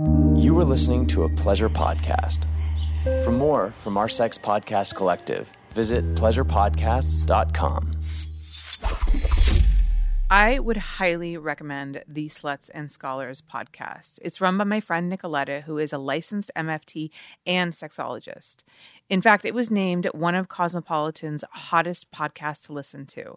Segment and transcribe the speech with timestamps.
[0.00, 2.46] You are listening to a pleasure podcast.
[3.22, 7.90] For more from our sex podcast collective, visit pleasurepodcasts.com.
[10.30, 14.20] I would highly recommend the Sluts and Scholars podcast.
[14.22, 17.10] It's run by my friend Nicoletta, who is a licensed MFT
[17.44, 18.64] and sexologist.
[19.10, 23.36] In fact, it was named one of Cosmopolitan's hottest podcasts to listen to.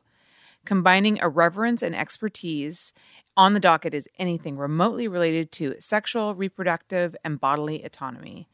[0.65, 2.93] Combining irreverence and expertise
[3.35, 8.47] on the docket is anything remotely related to sexual, reproductive, and bodily autonomy.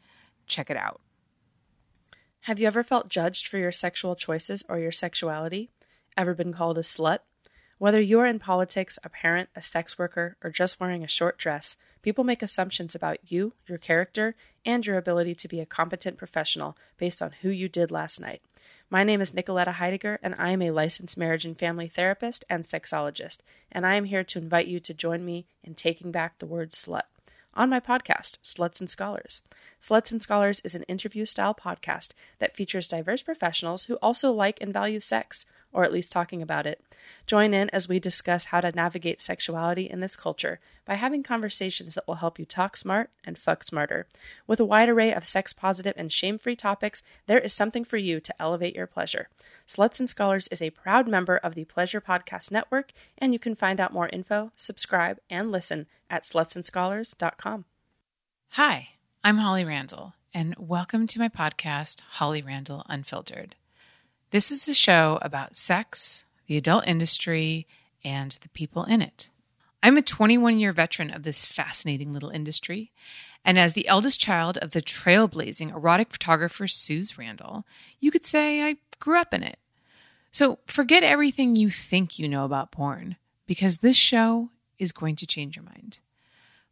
[0.48, 1.02] Check it out.
[2.44, 5.70] Have you ever felt judged for your sexual choices or your sexuality?
[6.16, 7.20] Ever been called a slut?
[7.78, 11.78] Whether you're in politics, a parent, a sex worker, or just wearing a short dress,
[12.02, 16.78] people make assumptions about you, your character, and your ability to be a competent professional
[16.98, 18.42] based on who you did last night.
[18.92, 22.64] My name is Nicoletta Heidegger, and I am a licensed marriage and family therapist and
[22.64, 26.48] sexologist, and I am here to invite you to join me in taking back the
[26.48, 27.04] word slut
[27.54, 29.44] on my podcast, Sluts and Scholars.
[29.80, 34.60] Sluts and Scholars is an interview style podcast that features diverse professionals who also like
[34.60, 36.82] and value sex, or at least talking about it.
[37.28, 41.96] Join in as we discuss how to navigate sexuality in this culture by having conversations
[41.96, 44.08] that will help you talk smart and fuck smarter.
[44.48, 47.98] With a wide array of sex positive and shame free topics, there is something for
[47.98, 49.30] you to elevate your pleasure.
[49.68, 53.54] Sluts and Scholars is a proud member of the Pleasure Podcast Network, and you can
[53.54, 57.66] find out more info, subscribe, and listen at slutsandscholars.com.
[58.54, 58.90] Hi,
[59.24, 63.56] I'm Holly Randall, and welcome to my podcast, Holly Randall Unfiltered.
[64.32, 67.66] This is a show about sex, the adult industry,
[68.04, 69.32] and the people in it.
[69.82, 72.92] I'm a 21 year veteran of this fascinating little industry,
[73.44, 77.66] and as the eldest child of the trailblazing erotic photographer Suze Randall,
[78.00, 79.58] you could say I grew up in it.
[80.32, 83.16] So forget everything you think you know about porn,
[83.48, 86.02] because this show is going to change your mind.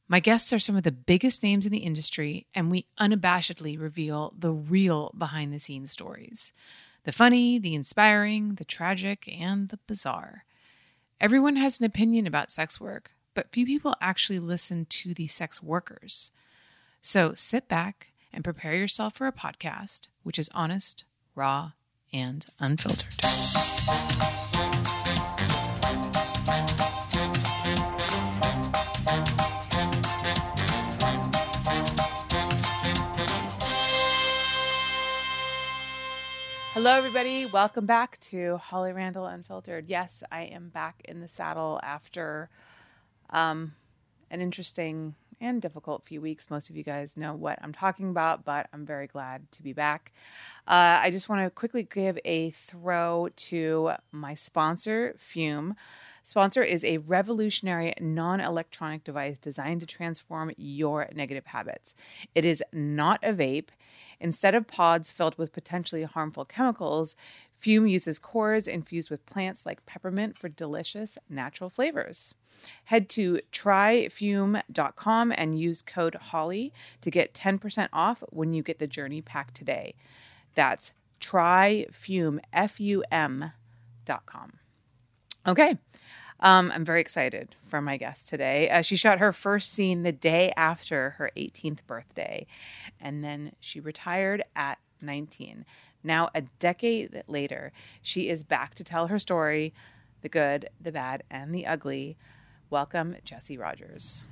[0.08, 4.36] My guests are some of the biggest names in the industry, and we unabashedly reveal
[4.38, 6.54] the real behind the scenes stories
[7.08, 10.44] the funny, the inspiring, the tragic, and the bizarre.
[11.22, 15.64] Everyone has an opinion about sex work, but few people actually listen to the sex
[15.64, 16.32] workers.
[17.02, 21.72] So sit back and prepare yourself for a podcast which is honest, raw,
[22.12, 23.16] and unfiltered.
[36.78, 37.48] Hello, everybody.
[37.48, 39.90] Welcome back to Holly Randall Unfiltered.
[39.90, 42.52] Yes, I am back in the saddle after
[43.32, 43.74] um,
[44.30, 46.52] an interesting and difficult few weeks.
[46.52, 49.74] Most of you guys know what I'm talking about, but I'm very glad to be
[49.74, 50.14] back.
[50.68, 55.76] Uh, I just want to quickly give a throw to my sponsor, Fume.
[56.24, 61.96] Sponsor is a revolutionary non electronic device designed to transform your negative habits.
[62.36, 63.70] It is not a vape.
[64.20, 67.16] Instead of pods filled with potentially harmful chemicals,
[67.60, 72.36] Fume uses cores infused with plants like peppermint for delicious natural flavors.
[72.86, 78.86] Head to tryfume.com and use code HOLLY to get 10% off when you get the
[78.88, 79.96] journey pack today.
[80.54, 83.54] That's tryfume, F-U-M.com.
[85.48, 85.78] Okay.
[86.40, 88.70] Um, I'm very excited for my guest today.
[88.70, 92.46] Uh, she shot her first scene the day after her 18th birthday,
[93.00, 95.66] and then she retired at 19.
[96.04, 97.72] Now, a decade later,
[98.02, 99.74] she is back to tell her story
[100.22, 102.18] the good, the bad, and the ugly.
[102.70, 104.26] Welcome, Jessie Rogers.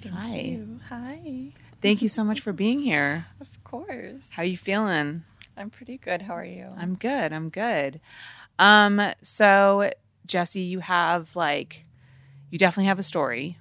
[0.00, 0.36] Thank Hi.
[0.36, 0.78] you.
[0.88, 1.52] Hi.
[1.80, 3.26] Thank you so much for being here.
[3.40, 4.30] Of course.
[4.30, 5.24] How are you feeling?
[5.56, 6.22] I'm pretty good.
[6.22, 6.68] How are you?
[6.76, 7.32] I'm good.
[7.32, 8.00] I'm good.
[8.58, 9.90] Um, so
[10.32, 11.84] Jessie, you have like,
[12.48, 13.58] you definitely have a story,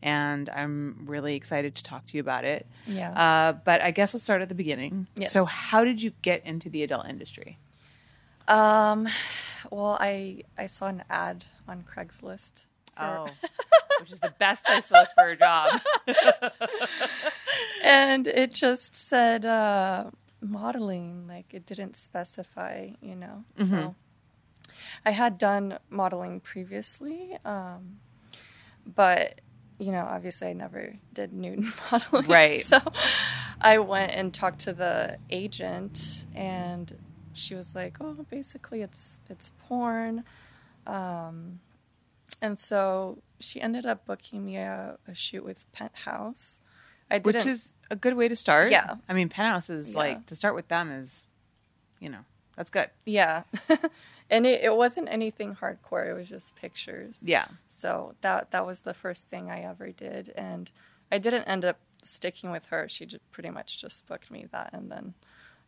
[0.00, 2.68] and I'm really excited to talk to you about it.
[2.86, 3.10] Yeah.
[3.10, 5.08] Uh, but I guess let's start at the beginning.
[5.16, 5.32] Yes.
[5.32, 7.58] So, how did you get into the adult industry?
[8.46, 9.08] Um,
[9.72, 12.66] well, I I saw an ad on Craigslist.
[12.96, 13.02] For...
[13.02, 13.26] Oh,
[14.00, 15.80] which is the best place to look for a job.
[17.82, 23.42] and it just said uh, modeling, like it didn't specify, you know.
[23.58, 23.74] Mm-hmm.
[23.74, 23.94] So
[25.06, 27.98] I had done modeling previously, um,
[28.86, 29.40] but
[29.78, 32.26] you know, obviously, I never did nude modeling.
[32.26, 32.64] Right.
[32.64, 32.78] So
[33.60, 36.96] I went and talked to the agent, and
[37.32, 40.24] she was like, "Oh, basically, it's it's porn."
[40.86, 41.60] Um,
[42.40, 46.60] and so she ended up booking me a, a shoot with Penthouse.
[47.10, 48.70] I didn't, Which is a good way to start.
[48.70, 48.96] Yeah.
[49.08, 49.98] I mean, Penthouse is yeah.
[49.98, 51.26] like to start with them is,
[52.00, 52.24] you know,
[52.56, 52.90] that's good.
[53.04, 53.42] Yeah.
[54.30, 56.08] and it, it wasn't anything hardcore.
[56.08, 57.18] It was just pictures.
[57.20, 57.46] Yeah.
[57.68, 60.70] So that that was the first thing I ever did, and
[61.10, 64.70] I didn't end up sticking with her, she just pretty much just booked me that,
[64.72, 65.14] and then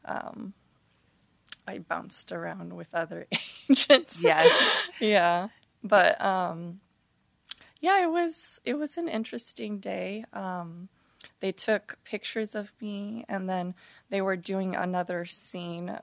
[0.05, 0.55] um,
[1.67, 3.27] I bounced around with other
[3.71, 4.23] agents.
[4.23, 4.89] Yes.
[5.01, 5.49] yeah,
[5.83, 6.81] but um,
[7.81, 10.25] yeah, it was it was an interesting day.
[10.33, 10.89] Um,
[11.41, 13.75] they took pictures of me, and then
[14.11, 15.99] they were doing another scene,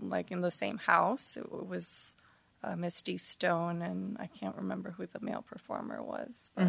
[0.00, 1.36] like in the same house.
[1.36, 2.14] It was
[2.64, 6.50] uh, Misty Stone, and I can't remember who the male performer was.
[6.54, 6.68] But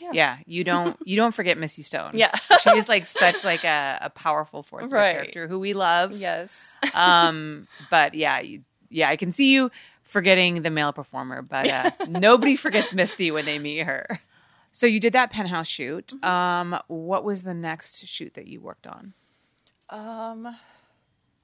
[0.00, 0.10] Yeah.
[0.12, 2.12] yeah, you don't you don't forget Misty Stone.
[2.14, 2.32] Yeah.
[2.62, 6.12] she's like such like a, a powerful force of a character who we love.
[6.12, 9.70] yes, Um, but yeah, you, yeah, I can see you
[10.02, 14.20] forgetting the male performer, but uh, nobody forgets Misty when they meet her.
[14.72, 16.08] So you did that penthouse shoot.
[16.22, 16.24] Mm-hmm.
[16.74, 19.14] Um, what was the next shoot that you worked on?
[19.90, 20.54] um,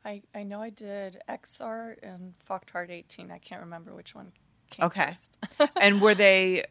[0.05, 3.31] I I know I did X Art and Fucked Hard eighteen.
[3.31, 4.33] I can't remember which one
[4.71, 5.15] came Okay.
[5.59, 5.71] first.
[5.81, 6.65] and were they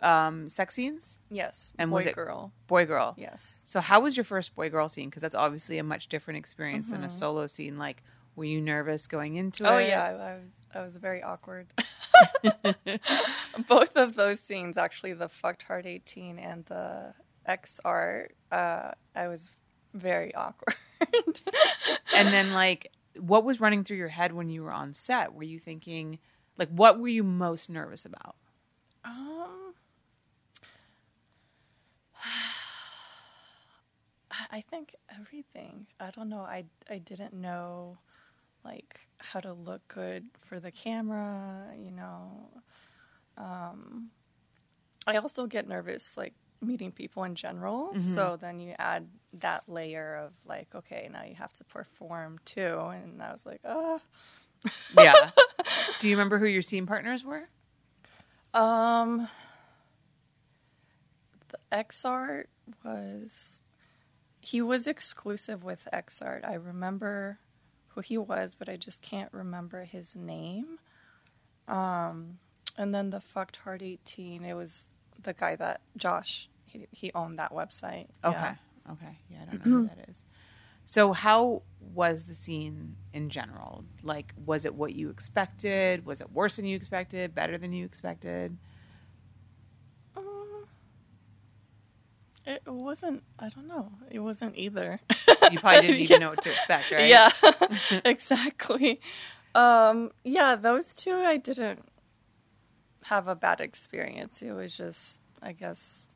[0.00, 1.18] um, sex scenes?
[1.30, 2.52] yes, And boy was it- girl.
[2.68, 3.14] Boy girl.
[3.18, 3.60] Yes.
[3.66, 5.10] So how was your first boy girl scene?
[5.10, 7.08] Because that's obviously a much different experience than Mm-hmm.
[7.08, 7.76] a solo scene.
[7.78, 8.02] Like,
[8.34, 9.84] were you nervous going into Oh it?
[9.84, 10.44] Oh yeah, I, I, was,
[10.74, 11.66] I was very awkward.
[13.68, 17.14] Both of those scenes, actually, the fucked hard eighteen and the
[17.46, 19.52] X art, uh, I was
[19.94, 20.76] very awkward.
[22.16, 25.34] And then, like, what was running through your head when you were on set?
[25.34, 26.18] Were you thinking,
[26.58, 28.36] like, what were you most nervous about?
[29.04, 29.74] um,
[34.50, 35.86] I think everything.
[35.98, 36.40] I don't know.
[36.40, 37.98] I I didn't know
[38.64, 41.68] like how to look good for the camera.
[41.76, 42.50] You know.
[43.36, 44.10] Um,
[45.06, 47.98] I also get nervous like meeting people in general.
[47.98, 52.78] So then you add that layer of like, okay, now you have to perform too.
[52.78, 54.00] And I was like, oh.
[54.96, 55.30] Yeah.
[55.98, 57.48] Do you remember who your scene partners were?
[58.52, 59.28] Um,
[61.48, 62.46] the XArt
[62.84, 63.62] was
[64.40, 66.44] he was exclusive with XArt.
[66.46, 67.38] I remember
[67.88, 70.78] who he was, but I just can't remember his name.
[71.68, 72.38] Um,
[72.76, 74.44] and then the fucked hard eighteen.
[74.44, 74.86] It was
[75.22, 76.48] the guy that Josh.
[76.64, 78.06] He he owned that website.
[78.24, 78.32] Okay.
[78.32, 78.54] Yeah.
[78.92, 79.18] Okay.
[79.28, 80.24] Yeah, I don't know who that is.
[80.84, 81.62] So, how
[81.94, 83.84] was the scene in general?
[84.02, 86.04] Like, was it what you expected?
[86.04, 87.34] Was it worse than you expected?
[87.34, 88.56] Better than you expected?
[90.16, 90.64] Um,
[92.46, 93.22] it wasn't.
[93.38, 93.92] I don't know.
[94.10, 95.00] It wasn't either.
[95.50, 97.08] You probably didn't even know what to expect, right?
[97.08, 97.30] Yeah,
[98.04, 99.00] exactly.
[99.54, 101.84] Um, yeah, those two I didn't
[103.06, 104.42] have a bad experience.
[104.42, 106.08] It was just, I guess,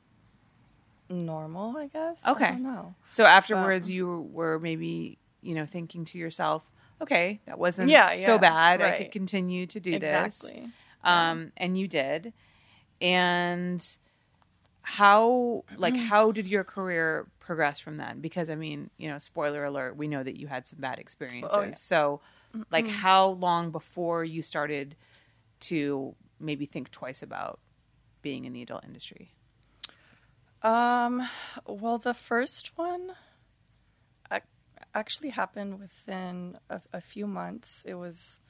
[1.09, 1.77] normal.
[1.77, 2.27] I guess.
[2.27, 2.47] Okay.
[2.47, 2.95] I don't know.
[3.09, 6.71] So afterwards, you were maybe you know thinking to yourself,
[7.01, 8.83] okay, that wasn't Yeah, so yeah, bad.
[8.83, 10.45] I could continue to do this.
[10.45, 10.69] Exactly.
[11.03, 12.33] Um, and you did.
[13.01, 13.87] And
[14.83, 18.21] how like how did your career progress from then?
[18.21, 21.51] Because I mean, you know, spoiler alert, we know that you had some bad experiences.
[21.53, 21.73] Oh, yeah.
[21.73, 22.21] So
[22.71, 24.97] like how long before you started
[25.61, 27.59] to maybe think twice about
[28.23, 29.33] being in the adult industry?
[30.63, 31.29] Um,
[31.67, 33.13] well, the first one
[34.95, 37.85] actually happened within a, a few months.
[37.87, 38.41] It was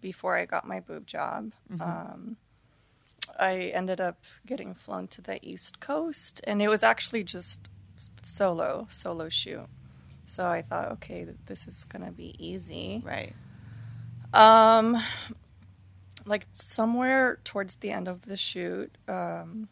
[0.00, 1.52] before I got my boob job.
[1.80, 2.36] Um,
[3.38, 7.68] I ended up getting flown to the East Coast, and it was actually just
[8.22, 9.66] solo, solo shoot.
[10.26, 13.02] So I thought, okay, this is gonna be easy.
[13.04, 13.34] Right.
[14.32, 14.96] Um,
[16.26, 19.68] like somewhere towards the end of the shoot, um,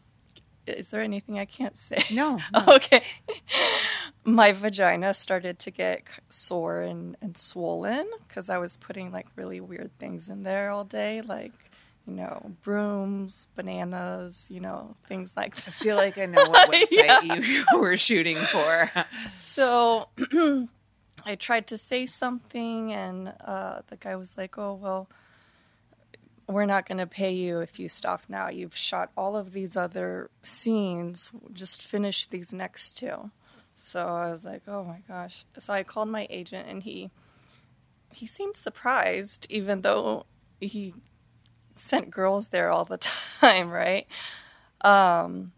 [0.67, 1.99] is there anything I can't say?
[2.11, 2.41] No.
[2.69, 3.03] okay.
[4.25, 9.61] My vagina started to get sore and, and swollen because I was putting like really
[9.61, 11.53] weird things in there all day, like,
[12.07, 15.69] you know, brooms, bananas, you know, things like that.
[15.69, 18.91] I feel like I know what website you were shooting for.
[19.39, 20.09] So
[21.27, 25.09] I tried to say something, and uh, the guy was like, "Oh well,
[26.47, 28.49] we're not going to pay you if you stop now.
[28.49, 31.33] You've shot all of these other scenes.
[31.53, 33.31] Just finish these next two.
[33.77, 37.11] So I was like, "Oh my gosh!" So I called my agent, and he
[38.13, 40.27] he seemed surprised, even though
[40.61, 40.95] he
[41.75, 42.99] sent girls there all the
[43.41, 44.07] time, right?
[44.83, 45.53] Um,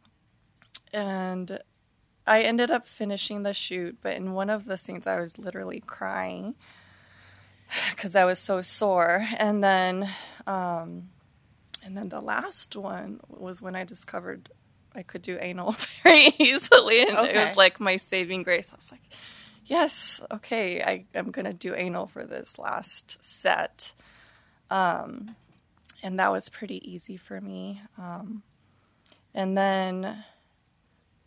[0.92, 1.60] and
[2.26, 5.80] I ended up finishing the shoot, but in one of the scenes, I was literally
[5.80, 6.54] crying
[7.90, 9.26] because I was so sore.
[9.38, 10.08] And then,
[10.46, 11.10] um,
[11.84, 14.50] and then the last one was when I discovered
[14.94, 15.72] I could do anal
[16.02, 18.72] very easily, and it was like my saving grace.
[18.72, 19.02] I was like,
[19.66, 23.92] "Yes, okay, I, I'm gonna do anal for this last set,"
[24.70, 25.36] um,
[26.02, 27.82] and that was pretty easy for me.
[27.98, 28.42] Um,
[29.34, 30.24] and then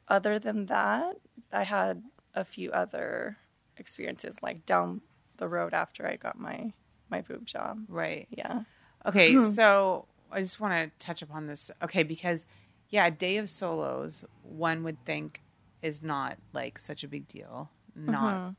[0.08, 1.18] other than that,
[1.54, 3.38] I had a few other
[3.78, 5.02] experiences like down
[5.38, 6.74] the road after I got my
[7.10, 7.86] my boob job.
[7.88, 8.28] Right.
[8.32, 8.64] Yeah.
[9.06, 9.44] Okay, hmm.
[9.44, 11.72] so I just want to touch upon this.
[11.82, 12.46] Okay, because
[12.90, 15.42] yeah, day of solos one would think
[15.82, 18.50] is not like such a big deal, not mm-hmm.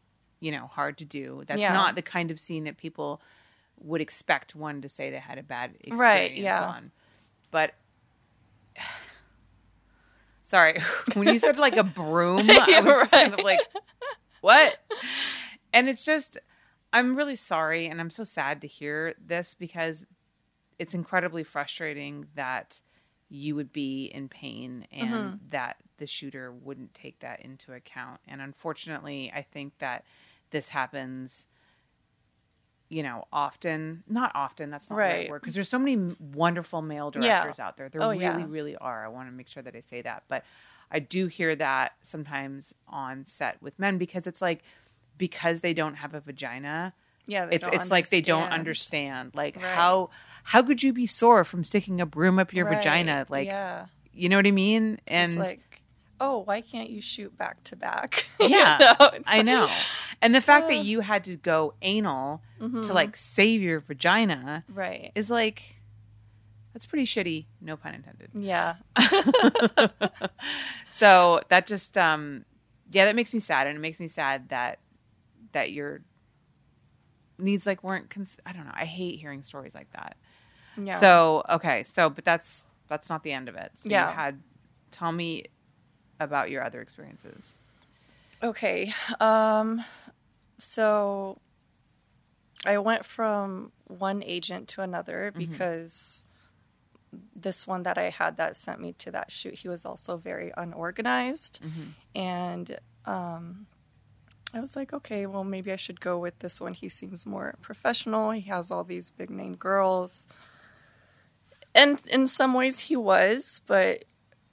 [0.40, 1.42] you know hard to do.
[1.46, 1.72] That's Yeah.
[1.72, 3.20] not the kind of scene that people
[3.80, 6.62] would expect one to say they had a bad experience Right, yeah.
[6.62, 6.90] on.
[7.50, 7.74] But
[10.44, 10.80] sorry,
[11.14, 13.60] when you said like a broom, I was just kind of like,
[14.40, 14.78] what?
[15.72, 16.38] And it's just,
[16.92, 20.04] I'm really sorry, and I'm so sad to hear this because
[20.80, 22.80] it's incredibly frustrating that
[23.28, 25.34] you would be in pain and Mm-hmm.
[25.50, 28.18] that the shooter wouldn't take that into account.
[28.26, 30.04] And unfortunately, I think that
[30.50, 31.46] this happens,
[32.88, 34.02] you know, often.
[34.08, 35.30] Not often, that's not the right Right.
[35.30, 35.42] word.
[35.42, 37.42] Because there's so many wonderful male Yeah.
[37.42, 37.88] directors out there.
[37.90, 38.44] There Oh, really, yeah.
[38.46, 39.04] really are.
[39.04, 40.24] I want to make sure that I say that.
[40.28, 40.44] But
[40.90, 44.62] I do hear that sometimes on set with men because it's like,
[45.18, 46.94] because they don't have a vagina,
[47.26, 47.48] Yeah.
[47.50, 49.32] it's it's like they don't understand.
[49.34, 49.64] like Right.
[49.64, 50.10] how
[50.44, 53.86] how could you be sore from sticking a broom up your Right, vagina like yeah.
[54.12, 55.82] you know what i mean and It's like,
[56.18, 58.26] oh, why can't you shoot back to back?
[58.40, 58.94] yeah
[59.26, 59.68] i like- know
[60.22, 60.68] and the fact Uh.
[60.68, 62.82] that you had to go anal Mm-hmm.
[62.82, 65.12] to like save your vagina Right.
[65.14, 65.76] is like
[66.74, 68.74] that's pretty shitty no pun intended Yeah.
[70.90, 72.44] so that just um
[72.92, 74.78] yeah that makes me sad and it makes me sad that
[75.52, 76.00] that your
[77.42, 80.16] needs like weren't cons- i don't know i hate hearing stories like that
[80.76, 80.96] Yeah.
[80.96, 83.72] So okay, so but that's that's not the end of it.
[83.74, 84.08] So Yeah.
[84.10, 84.40] you had
[84.90, 85.44] tell me
[86.18, 87.56] about your other experiences.
[88.42, 88.92] Okay.
[89.20, 89.84] Um
[90.58, 91.38] so
[92.66, 96.24] I went from one agent to another because
[97.34, 100.52] this one that I had that sent me to that shoot, he was also very
[100.56, 101.60] unorganized.
[102.14, 103.66] And um
[104.52, 106.74] I was like, okay, well maybe I should go with this one.
[106.74, 108.30] He seems more professional.
[108.32, 110.26] He has all these big name girls.
[111.74, 114.04] And in some ways he was, but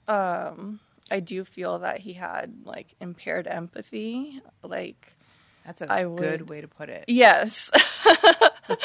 [0.06, 4.40] um I do feel that he had like impaired empathy.
[4.62, 5.14] Like,
[5.64, 7.04] That's a I good would- way to put it.
[7.08, 7.70] yes.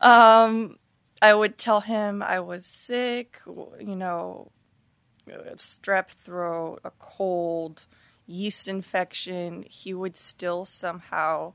[0.00, 0.76] um,
[1.20, 4.50] I would tell him I was sick, you know,
[5.28, 7.86] strep throat, a cold,
[8.26, 9.64] yeast infection.
[9.68, 11.52] He would still somehow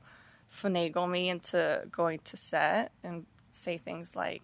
[0.52, 4.42] finagle me into going to set and say things like,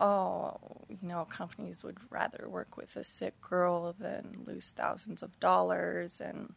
[0.00, 0.56] oh,
[0.88, 6.20] you know, companies would rather work with a sick girl than lose thousands of dollars
[6.20, 6.54] and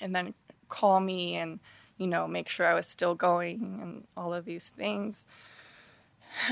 [0.00, 0.34] and then
[0.68, 1.58] call me and
[1.96, 5.24] you know make sure I was still going and all of these things.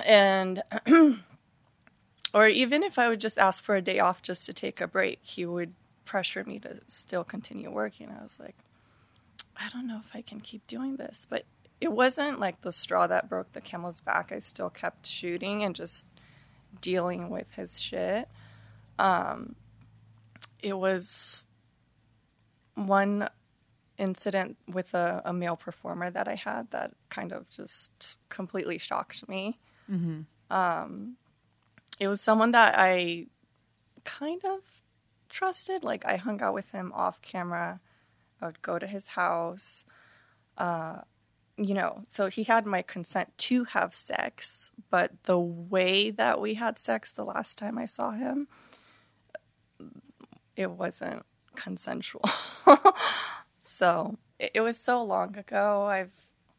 [0.06, 0.62] And
[2.34, 4.88] or even if I would just ask for a day off just to take a
[4.88, 8.10] break, he would pressure me to still continue working.
[8.10, 8.56] I was like,
[9.56, 11.44] I don't know if I can keep doing this, but
[11.80, 14.32] it wasn't like the straw that broke the camel's back.
[14.32, 16.06] I still kept shooting and just
[16.80, 18.28] dealing with his shit.
[18.98, 19.54] Um,
[20.62, 21.46] it was
[22.74, 23.28] one
[23.98, 29.28] incident with a, a male performer that I had that kind of just completely shocked
[29.28, 29.58] me.
[30.50, 31.16] Um,
[32.00, 33.26] it was someone that I
[34.04, 34.60] kind of
[35.34, 35.84] trusted.
[35.84, 37.80] Like I hung out with him off camera.
[38.40, 39.84] I would go to his house.
[40.56, 40.98] Uh,
[41.56, 46.54] you know, so he had my consent to have sex, but the way that we
[46.54, 48.48] had sex the last time I saw him,
[50.56, 51.24] it wasn't
[51.54, 52.24] consensual.
[53.60, 55.82] so it, it was so long ago.
[55.82, 56.12] I've,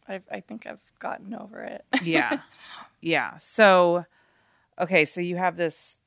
[0.08, 1.86] I've, I think I've gotten over it.
[2.02, 2.40] Yeah.
[3.02, 3.38] yeah.
[3.40, 4.06] So
[4.80, 6.00] okay, so you have this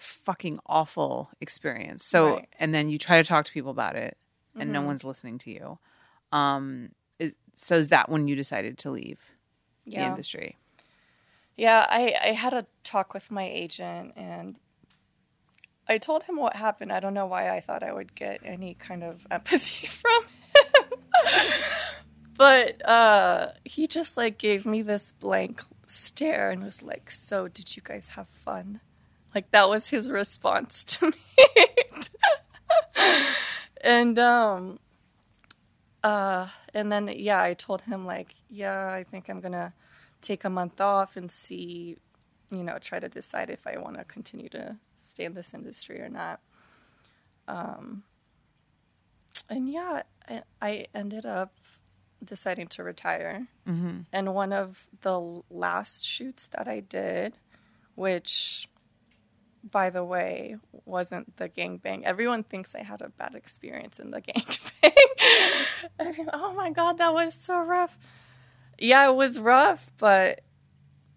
[0.00, 2.04] fucking awful experience.
[2.04, 2.48] So Right.
[2.58, 4.16] and then you try to talk to people about it
[4.54, 4.72] and Mm-hmm.
[4.72, 5.78] no one's listening to you.
[6.32, 9.20] Um is, so is that when you decided to leave
[9.84, 10.56] the industry?
[11.56, 14.56] Yeah, I, I had a talk with my agent and
[15.88, 16.92] I told him what happened.
[16.92, 21.52] I don't know why I thought I would get any kind of empathy from him.
[22.36, 27.76] but uh, he just like gave me this blank stare and was like, So, did
[27.76, 28.80] you guys have fun?
[29.34, 31.66] Like, that was his response to me.
[33.80, 34.78] and, um,
[36.02, 39.72] uh, and then, yeah, I told him, like, yeah, I think I'm gonna
[40.20, 41.96] take a month off and see,
[42.50, 46.00] you know, try to decide if I want to continue to stay in this industry
[46.00, 46.40] or not.
[47.48, 48.04] Um,
[49.48, 51.52] and yeah, I, I ended up
[52.22, 53.46] deciding to retire.
[53.68, 54.00] Mm-hmm.
[54.12, 57.38] And one of the last shoots that I did,
[57.94, 58.68] which
[59.62, 62.02] by the way, wasn't the gangbang.
[62.04, 64.92] Everyone thinks I had a bad experience in the gangbang.
[65.98, 67.98] I mean, oh my god, that was so rough.
[68.78, 70.40] Yeah, it was rough, but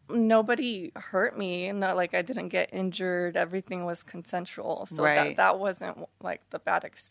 [0.09, 1.71] nobody hurt me.
[1.71, 3.38] Not like I didn't get injured.
[3.38, 4.85] Everything was consensual.
[4.85, 5.15] So Right.
[5.15, 7.09] that that wasn't like the bad ex-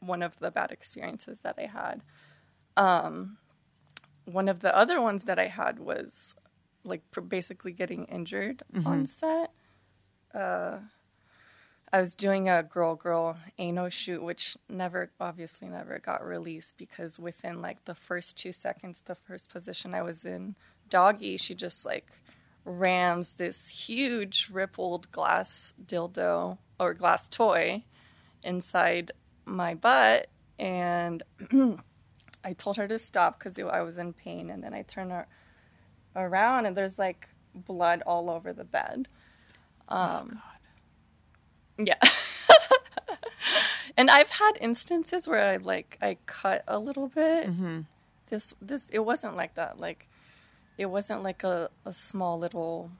[0.00, 2.02] one of the bad experiences that I had.
[2.76, 3.38] Um,
[4.24, 6.34] one of the other ones that I had was
[6.84, 9.50] like pr- basically getting injured on set.
[10.34, 10.78] Uh,
[11.94, 17.20] I was doing a girl girl anal shoot, which never, obviously, never got released because
[17.20, 20.56] within like the first two seconds, the first position I was in,
[20.88, 22.06] doggy, she just like
[22.64, 27.84] rams this huge rippled glass dildo or glass toy
[28.42, 29.12] inside
[29.44, 31.22] my butt, and
[32.44, 35.26] I told her to stop because I was in pain, and then I turned her
[36.16, 39.08] around, and there's like blood all over the bed.
[39.88, 40.40] Um,
[41.78, 41.98] Yeah.
[43.96, 47.46] and I've had instances where I like I cut a little bit.
[48.30, 49.78] This this it wasn't like that.
[49.78, 50.08] Like
[50.78, 52.90] it wasn't like a, a small little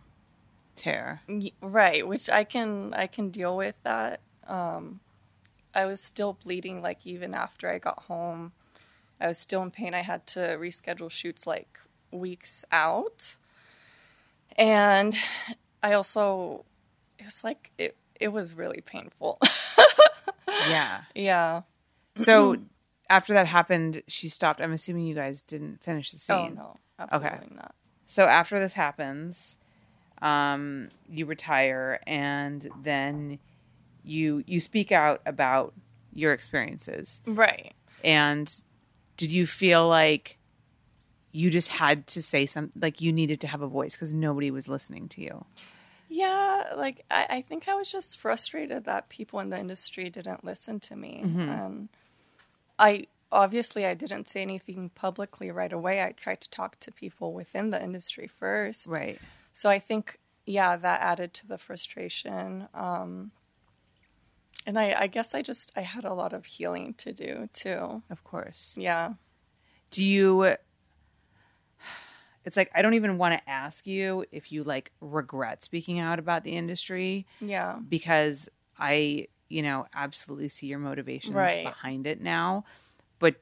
[0.75, 1.21] Tear.
[1.61, 5.01] Right which i can i can deal with that um
[5.75, 8.53] i was still bleeding like even after i got home
[9.21, 11.79] i was still in pain i had to reschedule shoots like
[12.11, 13.37] weeks out
[14.57, 15.15] and
[15.83, 16.65] i also
[17.23, 19.39] it was like it it was really painful
[20.69, 21.03] Yeah.
[21.15, 21.63] yeah
[22.17, 22.57] So
[23.11, 24.61] after that happened, she stopped.
[24.61, 26.37] I'm assuming you guys didn't finish the scene.
[26.37, 27.75] oh no absolutely not
[28.07, 29.57] So after this happens,
[30.21, 33.39] um, you retire, and then
[34.05, 35.73] you you speak out about
[36.15, 37.21] your experiences.
[37.27, 37.73] right
[38.05, 38.53] And
[39.17, 40.39] did you feel like
[41.33, 44.51] you just had to say something, like you needed to have a voice because nobody
[44.51, 45.45] was listening to you?
[46.15, 50.45] Yeah, like I, I think I was just frustrated that people in the industry didn't
[50.45, 51.23] listen to me.
[51.49, 51.89] And
[52.79, 56.03] I obviously I didn't say anything publicly right away.
[56.03, 58.89] I tried to talk to people within the industry first.
[58.89, 59.19] Right.
[59.55, 62.69] So I think yeah, that added to the frustration.
[62.75, 63.31] Um
[64.67, 68.03] and I, I guess I just I had a lot of healing to do too.
[68.11, 68.77] Of course.
[68.79, 69.15] Yeah.
[69.91, 70.57] do you
[72.45, 76.19] it's like i don't even want to ask you if you like regret speaking out
[76.19, 77.79] about the industry Yeah.
[77.89, 81.65] because i you know absolutely see your motivations Right.
[81.65, 82.65] behind it now
[83.19, 83.37] but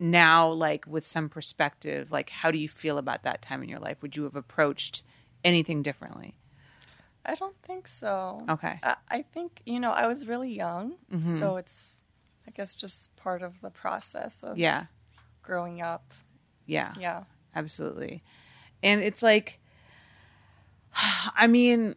[0.00, 3.78] now like with some perspective like how do you feel about that time in your
[3.80, 5.02] life would you have approached
[5.44, 6.34] anything differently
[7.26, 8.40] I don't think so.
[8.48, 8.78] Okay.
[8.82, 10.94] I, I think, you know, I was really young.
[11.12, 11.36] Mm-hmm.
[11.38, 12.02] So it's,
[12.46, 14.86] I guess, just part of the process of yeah
[15.42, 16.14] growing up.
[16.64, 17.24] yeah Yeah.
[17.58, 18.22] Absolutely
[18.82, 19.58] and it's like
[21.36, 21.94] i mean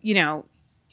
[0.00, 0.44] you know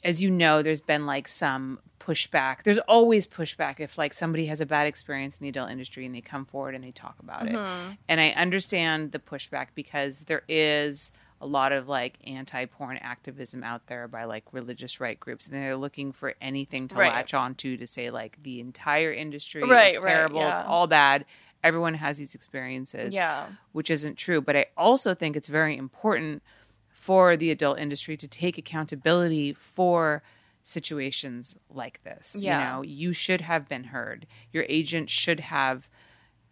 [0.04, 4.60] as you know there's been like some pushback there's always pushback if like somebody has
[4.60, 7.46] a bad experience in the adult industry and they come forward and they talk about
[7.46, 7.92] it mm-hmm.
[8.08, 13.86] and i understand the pushback because there is a lot of like anti-porn activism out
[13.86, 17.12] there by like religious right groups and they're looking for anything to Right.
[17.12, 20.60] latch on to to say like the entire industry Right, is right, terrible yeah.
[20.60, 21.24] it's all bad
[21.64, 23.46] everyone has these experiences Yeah.
[23.72, 24.40] which isn't true.
[24.40, 26.42] But I also think it's very important
[26.88, 30.22] for the adult industry to take accountability for
[30.62, 32.36] situations like this.
[32.38, 32.58] Yeah.
[32.58, 34.26] You know, you should have been heard.
[34.52, 35.88] Your agent should have,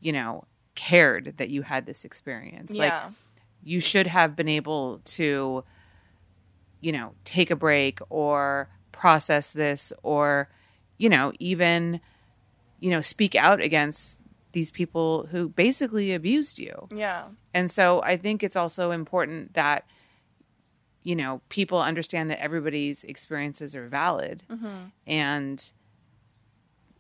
[0.01, 2.77] you know, cared that you had this experience.
[2.77, 2.92] Like
[3.62, 5.64] you should have been able to,
[6.81, 10.49] you know, take a break or process this or,
[10.99, 12.01] you know, even,
[12.81, 14.21] you know, speak out against
[14.57, 16.88] these people who basically abused you.
[16.90, 17.25] Yeah.
[17.53, 19.85] And so I think it's also important that
[21.03, 24.85] you know people understand that everybody's experiences are valid Mm-hmm.
[25.07, 25.73] and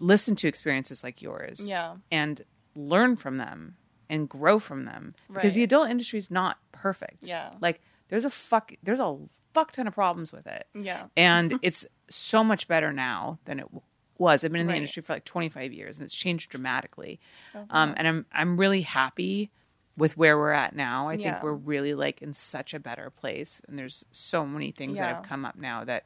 [0.00, 1.96] listen to experiences like yours Yeah.
[2.10, 3.76] and learn from them
[4.10, 5.54] and grow from them because Right.
[5.54, 7.20] the adult industry is not perfect.
[7.26, 7.52] Yeah.
[7.60, 9.16] Like there's a fuck there's a
[9.54, 10.66] fuck ton of problems with it.
[10.74, 11.06] Yeah.
[11.16, 13.66] And it's so much better now than it
[14.20, 14.44] was.
[14.44, 14.76] I've been in the Right.
[14.78, 17.18] industry for like 25 years and it's changed dramatically.
[17.70, 19.50] Um, and I'm I'm really happy
[19.98, 21.08] with where we're at now.
[21.08, 21.32] I Yeah.
[21.34, 25.08] think we're really like in such a better place and there's so many things that
[25.08, 26.04] have come up now that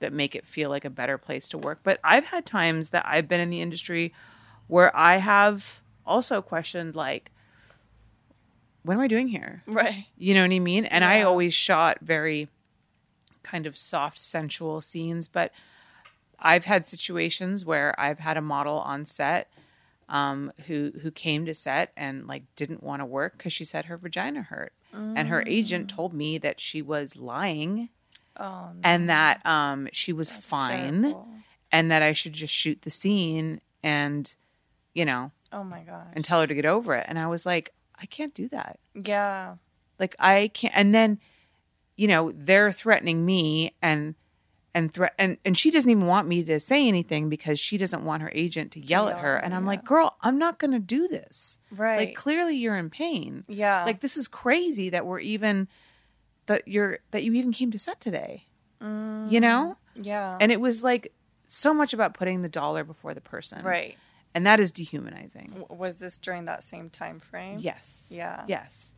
[0.00, 1.80] that make it feel like a better place to work.
[1.82, 4.12] But I've had times that I've been in the industry
[4.66, 7.30] where I have also questioned like
[8.82, 9.62] what am I doing here?
[9.66, 10.06] Right.
[10.16, 10.86] You know what I mean?
[10.86, 12.48] And I always shot very
[13.42, 15.52] kind of soft, sensual scenes, but
[16.40, 19.50] I've had situations where I've had a model on set
[20.08, 23.84] um, who who came to set and like didn't want to work because she said
[23.84, 27.90] her vagina hurt, and her agent told me that she was lying
[28.36, 28.80] Oh, no.
[28.82, 31.28] and that um, she was That's fine, terrible.
[31.70, 34.34] and that I should just shoot the scene and,
[34.94, 37.04] you know, Oh my god, and tell her to get over it.
[37.08, 38.78] And I was like, I can't do that.
[38.94, 39.56] yeah.
[39.98, 40.72] Like I can't.
[40.76, 41.18] And then,
[41.96, 44.14] you know, they're threatening me and
[44.74, 48.04] and threat and and she doesn't even want me to say anything because she doesn't
[48.04, 49.36] want her agent to yell at her.
[49.36, 49.68] And I'm yeah.
[49.68, 51.58] like, girl, I'm not to do this.
[51.70, 51.98] Right.
[51.98, 53.44] Like clearly you're in pain.
[53.48, 53.84] Yeah.
[53.84, 55.68] Like this is crazy that we're even
[56.46, 58.44] that you're that you even came to set today.
[58.82, 59.30] Mm.
[59.30, 59.76] You know?
[59.94, 60.36] yeah.
[60.40, 61.12] And it was like
[61.46, 63.64] so much about putting the dollar before the person.
[63.64, 63.96] right.
[64.32, 65.54] And that is dehumanizing.
[65.58, 67.58] W- Was this during that same time frame?
[67.58, 68.12] Yes.
[68.14, 68.44] Yeah.
[68.46, 68.92] Yes.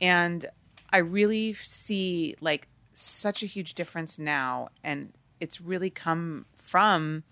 [0.00, 0.46] And
[0.90, 7.24] I really see like such a huge difference now and it's really come from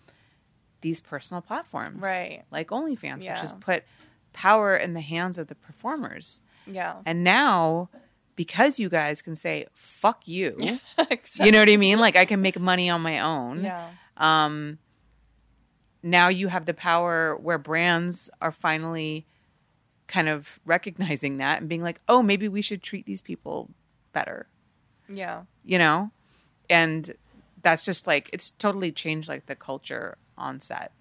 [0.81, 2.01] these personal platforms.
[2.01, 2.43] Right.
[2.51, 3.85] Like OnlyFans, which has put
[4.33, 6.41] power in the hands of the performers.
[6.67, 6.97] Yeah.
[7.05, 7.91] And now
[8.37, 10.57] because you guys can say fuck you.
[10.99, 11.47] exactly.
[11.47, 11.99] You know what I mean?
[11.99, 13.65] Like I can make money on my own.
[13.65, 13.91] Yeah.
[14.17, 14.79] Um
[16.03, 19.27] now you have the power where brands are finally
[20.07, 23.71] kind of recognizing that and being like, "Oh, maybe we should treat these people
[24.13, 24.49] better."
[25.13, 25.43] Yeah.
[25.65, 26.11] You know?
[26.69, 27.13] And
[27.63, 30.93] that's just like it's totally changed like the culture on set.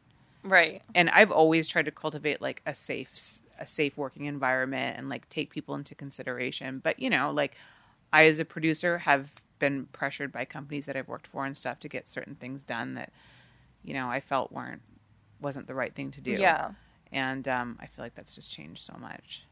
[0.43, 0.81] Right.
[0.95, 5.27] And I've always tried to cultivate like a safe a safe working environment and like
[5.29, 6.79] take people into consideration.
[6.83, 7.55] But, you know, like
[8.13, 11.79] I as a producer have been pressured by companies that I've worked for and stuff
[11.81, 13.11] to get certain things done that
[13.83, 14.81] you know, I felt weren't
[15.41, 16.31] wasn't the right thing to do.
[16.31, 16.71] Yeah.
[17.11, 19.45] And um, I feel like that's just changed so much.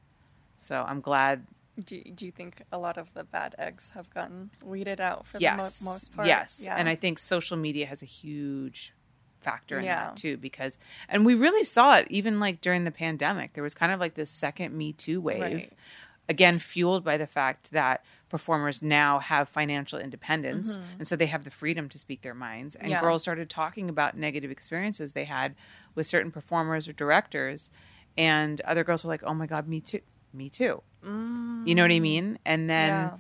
[0.58, 1.46] So I'm glad.
[1.84, 5.38] Do, do you think a lot of the bad eggs have gotten weeded out for
[5.40, 6.28] Yes, the mo- most part?
[6.28, 6.76] yes, Yeah.
[6.76, 8.94] and I think social media has a huge
[9.42, 10.06] factor in Yeah.
[10.06, 13.76] that too because and we really saw it even like during the pandemic there was
[13.76, 15.74] kind of like this second me too wave Right.
[16.28, 21.44] again fueled by the fact that performers now have financial independence and so they have
[21.44, 22.92] the freedom to speak their minds and Mm-hmm.
[22.94, 23.02] Yeah.
[23.02, 25.56] girls started talking about negative experiences they had
[25.94, 27.70] with certain performers or directors
[28.18, 30.02] and other girls were like oh my god me too
[30.38, 33.18] me too you know what i mean and then Yeah.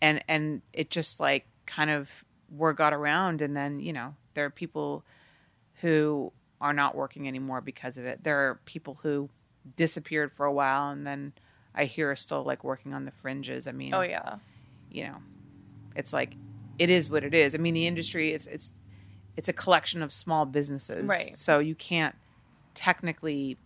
[0.00, 4.44] and and it just like kind of word got around and then you know there
[4.44, 5.04] are people
[5.80, 9.28] who are not working anymore because of it there are people who
[9.76, 11.32] disappeared for a while and then
[11.74, 14.36] i hear are still like working on the fringes i mean Oh yeah.
[14.90, 15.16] you know
[15.96, 16.34] it's like
[16.78, 18.72] it is what it is i mean the industry it's it's
[19.36, 21.34] it's a collection of small businesses Right.
[21.36, 22.14] so you can't
[22.74, 23.56] technically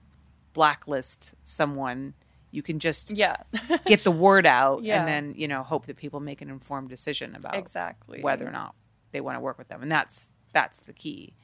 [0.52, 2.14] blacklist someone
[2.56, 3.36] you can just Yeah.
[3.86, 4.98] get the word out Yeah.
[4.98, 8.20] and then you know hope that people make an informed decision about exactly.
[8.22, 8.74] whether or not
[9.12, 11.34] they want to work with them and that's that's the key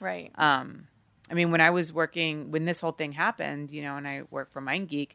[0.00, 0.30] Right.
[0.34, 0.88] um
[1.30, 4.22] i mean when i was working when this whole thing happened you know and i
[4.30, 5.10] worked for mindgeek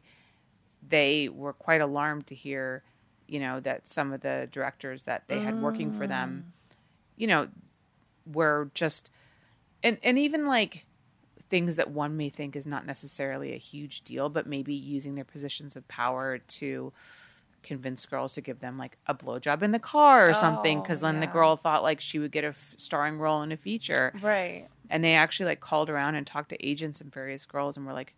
[0.86, 2.82] they were quite alarmed to hear
[3.28, 6.52] you know that some of the directors that they had working for them
[7.16, 7.46] you know
[8.26, 9.10] were just
[9.82, 10.84] and and even like
[11.52, 15.24] things that one may think is not necessarily a huge deal but maybe using their
[15.24, 16.92] positions of power to
[17.62, 21.00] convince girls to give them like a blowjob in the car or something Oh, because
[21.00, 24.12] then the girl thought like she would get a f- starring role in a feature
[24.22, 24.66] right.
[24.90, 27.92] and they actually like called around and talked to agents and various girls and were
[27.92, 28.14] like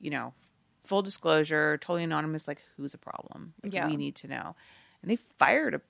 [0.00, 0.34] you know
[0.82, 3.86] full disclosure totally anonymous like who's a problem like, Yeah.
[3.86, 4.56] we need to know
[5.00, 5.80] and they fired a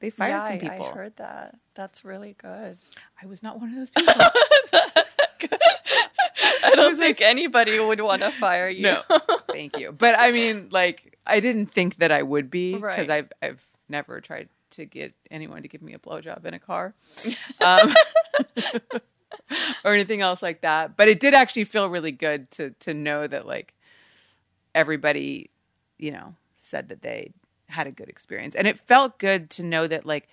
[0.00, 1.54] they fired yeah, some I- people I heard that.
[1.74, 2.76] That's really good.
[3.22, 4.12] I was not one of those people
[6.64, 8.82] I don't think anybody would want to fire you.
[8.82, 9.02] no
[9.48, 13.10] thank you but i mean like i didn't think that i would be because Right.
[13.10, 16.94] i've i've never tried to get anyone to give me a blowjob in a car
[17.60, 17.92] um,
[19.84, 23.26] or anything else like that but it did actually feel really good to to know
[23.26, 23.74] that like
[24.74, 25.50] everybody
[25.98, 27.32] you know said that they
[27.66, 30.28] had a good experience and it felt good to know that like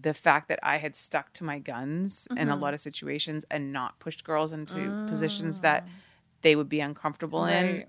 [0.00, 2.62] the fact that I had stuck to my guns in a Mm-hmm.
[2.62, 5.86] lot of situations and not pushed girls into positions that
[6.42, 7.84] they would be uncomfortable in, Mm.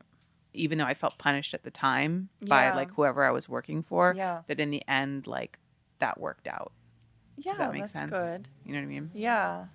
[0.54, 4.16] Even though I felt punished at the time by like whoever I was working for.
[4.18, 4.42] Yeah.
[4.48, 5.60] That in the end, like
[6.00, 6.72] that worked out.
[7.38, 8.10] Yeah, Does that make that's sense?
[8.12, 8.50] good.
[8.66, 9.12] You know what I mean?
[9.14, 9.66] Yeah.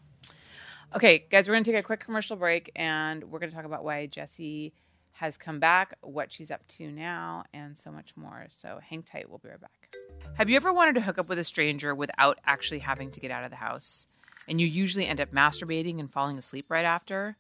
[0.97, 3.65] Okay, guys, we're going to take a quick commercial break and we're going to talk
[3.65, 4.73] about why Jessie
[5.15, 8.47] has come back, what she's up to now, and so much more.
[8.51, 9.29] So hang tight.
[9.29, 9.95] We'll be right back.
[10.35, 13.31] Have you ever wanted to hook up with a stranger without actually having to get
[13.31, 14.09] out of the house?
[14.49, 17.37] And you usually end up masturbating and falling asleep right after?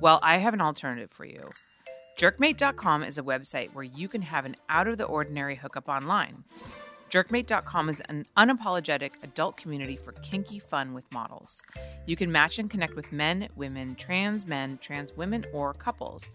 [0.00, 1.50] Well, I have an alternative for you.
[2.16, 6.44] Jerkmate.com is a website where you can have an out of the ordinary hookup online.
[7.10, 11.62] Jerkmate.com is an unapologetic adult community for kinky fun with models.
[12.06, 16.28] You can match and connect with men, women, trans men, trans women, or couples.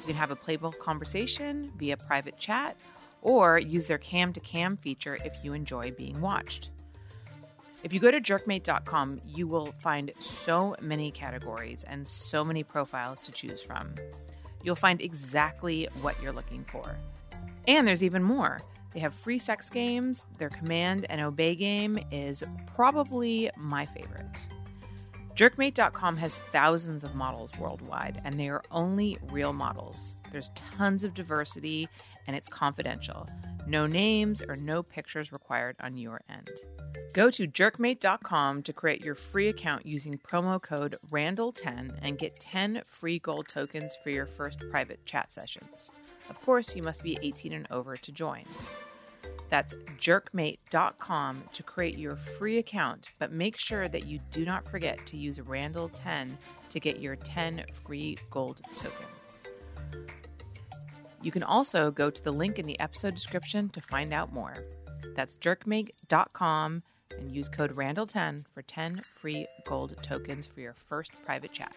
[0.00, 2.76] You can have a playful conversation via private chat
[3.22, 6.70] or use their cam to cam feature if you enjoy being watched.
[7.82, 13.22] If you go to jerkmate.com, you will find so many categories and so many profiles
[13.22, 13.94] to choose from.
[14.62, 16.96] You'll find exactly what you're looking for.
[17.66, 18.58] And there's even more.
[18.92, 20.24] They have free sex games.
[20.38, 22.42] Their command and obey game is
[22.74, 24.46] probably my favorite.
[25.34, 30.14] Jerkmate.com has thousands of models worldwide, and they are only real models.
[30.32, 31.88] There's tons of diversity,
[32.26, 33.28] and it's confidential.
[33.66, 36.50] No names or no pictures required on your end.
[37.12, 42.82] Go to jerkmate.com to create your free account using promo code RANDALL10 and get 10
[42.84, 45.90] free gold tokens for your first private chat sessions.
[46.28, 48.44] Of course, you must be 18 and over to join.
[49.48, 55.04] That's jerkmate.com to create your free account, but make sure that you do not forget
[55.06, 56.30] to use Randall10
[56.70, 59.42] to get your 10 free gold tokens.
[61.22, 64.54] You can also go to the link in the episode description to find out more.
[65.14, 66.82] That's jerkmate.com
[67.18, 71.74] and use code RANDALL10 for 10 free gold tokens for your first private chat.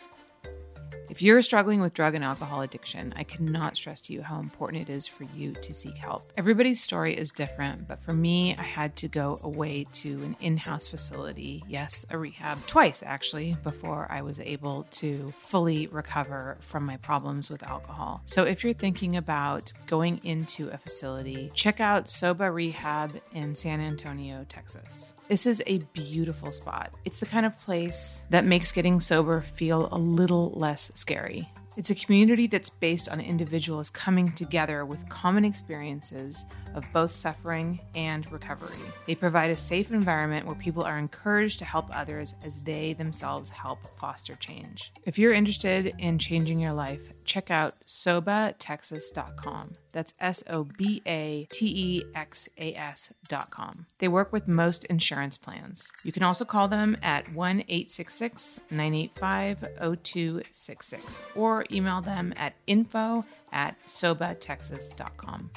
[1.13, 4.89] If you're struggling with drug and alcohol addiction, I cannot stress to you how important
[4.89, 6.33] it is for you to seek help.
[6.37, 10.57] Everybody's story is different, but for me, I had to go away to an in
[10.57, 16.83] house facility, yes, a rehab, twice actually, before I was able to fully recover from
[16.83, 18.23] my problems with alcohol.
[18.25, 23.81] So if you're thinking about going into a facility, check out Soba Rehab in San
[23.81, 25.13] Antonio, Texas.
[25.33, 26.93] This is a beautiful spot.
[27.05, 31.49] It's the kind of place that makes getting sober feel a little less scary.
[31.75, 37.79] It's a community that's based on individuals coming together with common experiences of both suffering
[37.95, 38.77] and recovery.
[39.07, 43.49] They provide a safe environment where people are encouraged to help others as they themselves
[43.49, 44.91] help foster change.
[45.03, 49.77] If you're interested in changing your life, check out sobatexas.com.
[49.93, 53.85] That's S O B A T E X A S.com.
[53.99, 55.89] They work with most insurance plans.
[56.03, 59.59] You can also call them at 1 866 985
[60.03, 65.51] 0266 or email them at info at sobatexas.com.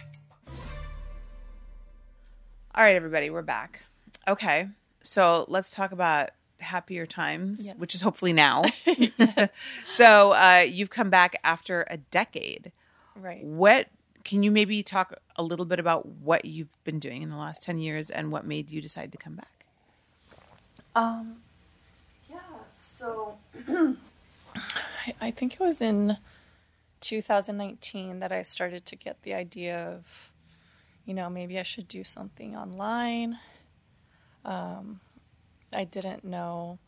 [2.74, 3.82] All right, everybody, we're back.
[4.28, 4.68] Okay,
[5.02, 7.76] so let's talk about happier times, Yes.
[7.78, 8.64] which is hopefully now.
[9.88, 12.72] so uh, you've come back after a decade.
[13.14, 13.42] Right.
[13.42, 13.88] What
[14.26, 17.62] can you maybe talk a little bit about what you've been doing in the last
[17.62, 19.66] 10 years and what made you decide to come back?
[20.96, 21.36] Um,
[22.28, 22.40] yeah.
[22.76, 23.96] So I,
[25.20, 26.18] I think it was in
[27.00, 30.32] 2019 that I started to get the idea of,
[31.04, 33.38] you know, maybe I should do something online.
[34.44, 34.98] Um,
[35.72, 36.80] I didn't know,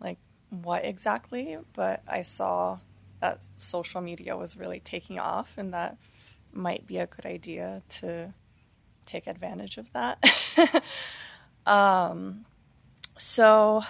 [0.00, 0.18] like,
[0.50, 2.78] what exactly, but I saw
[3.20, 5.96] that social media was really taking off, and that
[6.56, 8.34] might be a good idea to
[9.06, 10.18] take advantage of that.
[11.66, 12.44] um,
[13.16, 13.82] so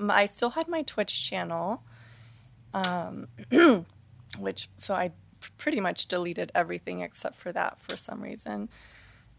[0.00, 1.82] I still had my Twitch channel,
[2.72, 3.28] um,
[4.38, 5.12] which so I
[5.58, 8.68] pretty much deleted everything except for that for some reason.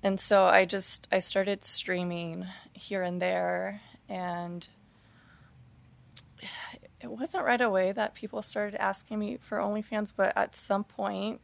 [0.04, 4.67] And so I just I started streaming here and there and
[7.01, 11.41] it wasn't right away that people started asking me for OnlyFans, but at some point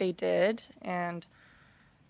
[0.00, 1.24] they did and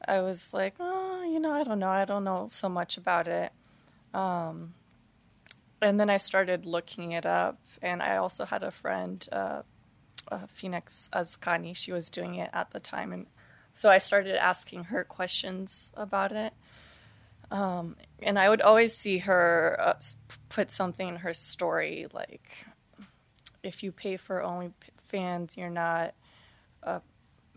[0.06, 1.88] I was like, oh, you know, I don't know.
[1.88, 3.52] I don't know so much about it.
[4.14, 4.74] Um,
[5.82, 9.62] and then I started looking it up, and I also had a friend, uh,
[10.30, 11.76] uh, Phoenix Azkani.
[11.76, 13.26] She was doing it at the time, and
[13.72, 16.52] so I started asking her questions about it.
[17.50, 19.94] Um, and I would always see her uh,
[20.48, 22.48] put something in her story like,
[23.62, 26.14] "If you pay for OnlyFans, you're not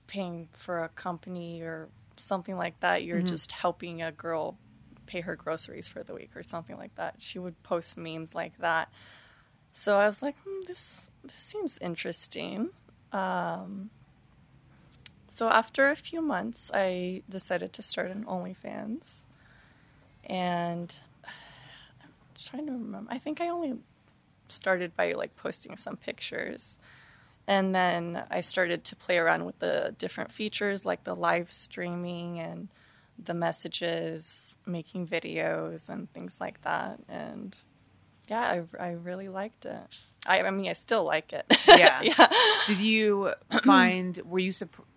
[0.07, 3.03] paying for a company or something like that.
[3.03, 4.57] You're just helping a girl
[5.05, 7.15] pay her groceries for the week or something like that.
[7.19, 8.89] She would post memes like that.
[9.73, 12.69] So I was like, hmm, this this seems interesting.
[13.11, 13.89] Um,
[15.27, 19.25] so after a few months, I decided to start an OnlyFans,
[20.25, 23.11] and I'm trying to remember.
[23.11, 23.79] I think I only
[24.47, 26.77] started by like posting some pictures.
[27.47, 32.39] And then I started to play around with the different features like the live streaming
[32.39, 32.69] and
[33.23, 36.99] the messages, making videos and things like that.
[37.09, 37.55] And
[38.29, 39.97] yeah, I, I really liked it.
[40.25, 41.45] I, I mean, I still like it.
[41.67, 42.01] Yeah.
[42.01, 42.27] yeah.
[42.67, 44.87] Did you find, were you, surprised?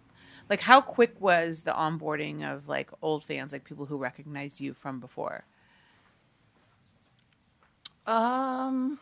[0.49, 4.75] like, how quick was the onboarding of like old fans, like people who recognized you
[4.75, 5.45] from before?
[8.07, 9.01] Um,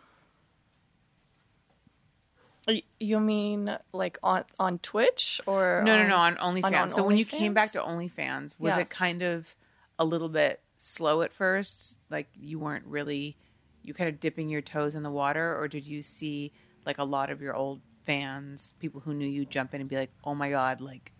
[3.01, 6.81] you mean like on on Twitch or No, no, no, on- on OnlyFans.
[6.83, 8.81] on so when you came back to OnlyFans, was Yeah.
[8.83, 9.55] it kind of
[9.99, 12.01] a little bit slow at first?
[12.11, 13.37] Like you weren't really
[13.83, 16.53] you kind of dipping your toes in the water, or did you see
[16.87, 19.97] like a lot of your old fans, people who knew you, jump in and be
[19.97, 21.13] like, "Oh my god, like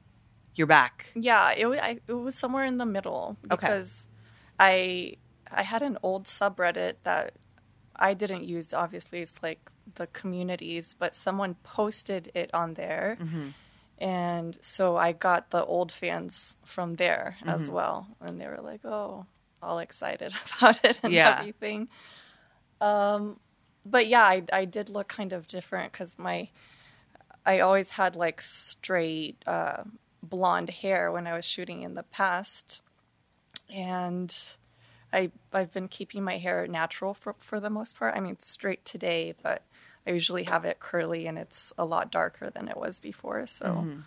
[0.55, 1.11] you're back"?
[1.15, 3.57] Yeah, it I, it was somewhere in the middle Okay.
[3.57, 4.09] because
[4.59, 5.17] I
[5.51, 7.33] I had an old subreddit that
[7.97, 8.73] I didn't use.
[8.75, 9.61] Obviously, it's like
[9.95, 13.49] the communities, but someone posted it on there, Mm-hmm.
[13.99, 17.75] and so I got the old fans from there as Mm-hmm.
[17.75, 19.27] well, and they were like, "Oh,
[19.63, 21.41] all excited about it and Yeah.
[21.41, 21.89] everything."
[22.81, 23.41] Um,
[23.87, 26.49] but yeah, I I did look kind of different because my
[27.47, 29.85] I always had like straight uh,
[30.23, 32.83] blonde hair when I was shooting in the past,
[33.73, 34.35] and
[35.15, 38.15] I I've been keeping my hair natural for for the most part.
[38.17, 39.63] I mean, straight today, but
[40.07, 43.47] I usually have it curly, and it's a lot darker than it was before.
[43.47, 43.67] So.
[43.67, 44.01] Mm-hmm.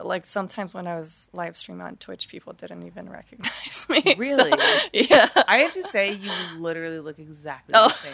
[0.00, 4.00] Like sometimes when I was live streaming on Twitch, people didn't even recognize me.
[4.06, 4.52] So, Really?
[4.92, 5.26] yeah.
[5.48, 7.88] I have to say, you literally look exactly Oh.
[7.88, 8.12] the same.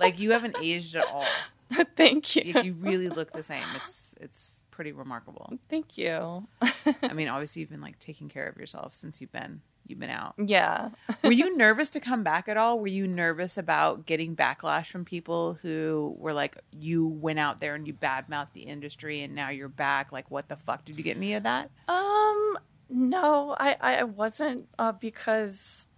[0.00, 1.24] like you haven't aged at all.
[1.96, 2.52] Thank you.
[2.54, 3.62] Like, you really look the same.
[3.76, 5.56] It's it's pretty remarkable.
[5.70, 6.48] Thank you.
[6.60, 10.10] I mean, obviously you've been like taking care of yourself since you've been you've been
[10.10, 10.34] out.
[10.38, 10.90] Yeah.
[11.22, 12.78] Were you nervous to come back at all?
[12.78, 17.74] Were you nervous about getting backlash from people who were like, you went out there
[17.74, 20.12] and you badmouthed the industry and now you're back?
[20.12, 20.84] Like, what the fuck?
[20.84, 21.70] Did you get any of that?
[21.88, 25.88] Um, no, I I wasn't uh, because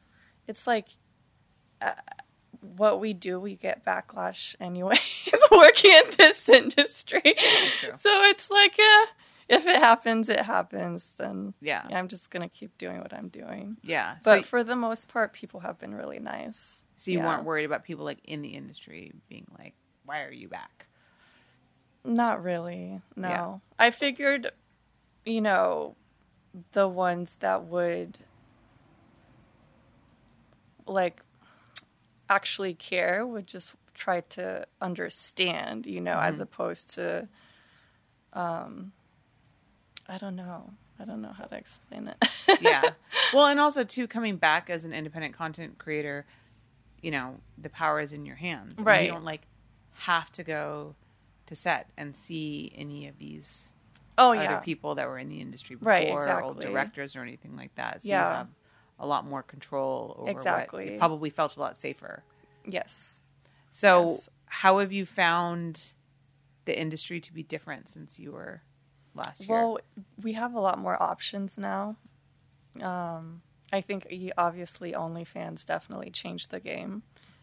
[0.47, 0.89] it's like
[1.81, 1.93] uh,
[2.77, 4.99] what we do, we get backlash anyways.
[5.51, 7.23] working in this industry,
[7.95, 9.07] so it's like, uh,
[9.49, 11.15] if it happens, it happens.
[11.19, 11.87] Then Yeah.
[11.91, 13.77] I'm just gonna keep doing what I'm doing.
[13.83, 14.17] Yeah.
[14.25, 16.85] But so, for the most part, people have been really nice.
[16.97, 17.27] so you yeah.
[17.27, 20.87] weren't worried about people like in the industry being like, why are you back?
[22.05, 23.01] Not really.
[23.17, 23.29] No.
[23.29, 23.59] Yeah.
[23.79, 24.53] I figured,
[25.25, 25.97] you know,
[26.73, 28.19] the ones that would
[30.87, 31.23] like
[32.29, 37.29] actually care would just try to understand, you know, as opposed to
[38.33, 38.93] um
[40.09, 40.71] I don't know.
[40.99, 42.29] I don't know how to explain it.
[42.61, 42.91] yeah.
[43.33, 46.25] Well, and also too coming back as an independent content creator,
[47.03, 48.75] you know, the power is in your hands.
[48.79, 49.07] And Right.
[49.07, 49.43] You don't like
[49.95, 50.95] have to go
[51.47, 53.73] to set and see any of these
[54.17, 54.59] oh other yeah.
[54.61, 56.61] people that were in the industry before Right, or exactly.
[56.65, 58.03] directors or anything like that.
[58.03, 58.29] So Yeah.
[58.31, 58.49] you have
[59.01, 60.93] a lot more control over what Exactly.
[60.93, 62.23] you probably felt a lot safer.
[62.65, 63.19] Yes.
[63.71, 64.29] So Yes.
[64.47, 65.93] how have you found
[66.67, 68.63] the industry to be different since you were
[69.15, 69.57] last year?
[69.59, 69.79] Well,
[70.23, 71.97] we have a lot more options now.
[72.83, 77.03] Um, I think obviously OnlyFans definitely changed the game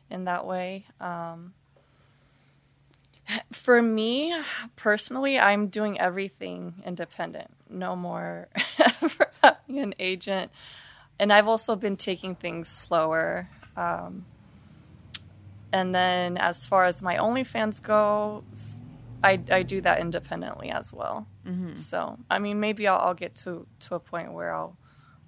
[0.10, 0.86] in that way.
[1.00, 1.54] Um,
[3.52, 4.36] for me
[4.76, 7.50] personally, I'm doing everything independent.
[7.70, 8.48] No more
[9.42, 10.52] having an agent,
[11.20, 13.48] and I've also been taking things slower.
[13.78, 14.26] Um,
[15.72, 18.78] and then as far as my OnlyFans go, s-
[19.24, 21.28] I, I do that independently as well.
[21.76, 24.78] So, I mean, maybe I'll, I'll get to, to a point where I'll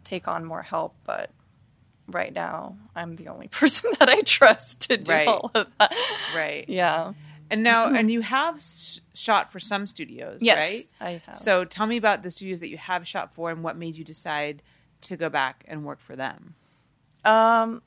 [0.03, 1.29] take on more help, but
[2.07, 5.27] right now I'm the only person that I trust to do Right.
[5.27, 5.93] all of that.
[6.35, 6.65] right.
[6.67, 7.13] Yeah.
[7.49, 10.41] And now, and you have sh- shot for some studios, right?
[10.41, 10.83] Yes, right?
[11.07, 11.37] I have.
[11.37, 14.03] So tell me about the studios that you have shot for and what made you
[14.03, 14.61] decide
[15.01, 16.55] to go back and work for them.
[17.25, 17.81] Um,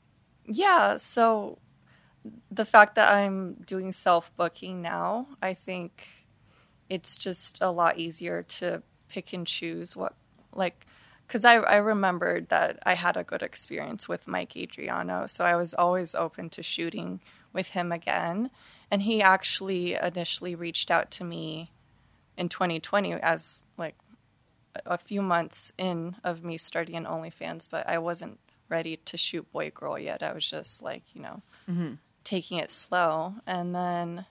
[0.47, 0.97] yeah.
[0.99, 1.59] So
[2.51, 6.09] the fact that I'm doing self booking now, I think
[6.89, 10.15] it's just a lot easier to pick and choose what,
[10.53, 10.87] like,
[11.27, 15.27] because I, I remembered that I had a good experience with Mike Adriano.
[15.27, 17.21] So I was always open to shooting
[17.53, 18.51] with him again.
[18.91, 21.73] And he actually initially reached out to me
[22.37, 23.97] in 2020 as like
[24.85, 29.71] a- few months in of me starting OnlyFans, but I wasn't ready to shoot boy
[29.71, 30.23] girl yet.
[30.23, 31.95] I was just like, you know, mm-hmm.
[32.27, 33.37] Taking it slow.
[33.47, 34.27] And then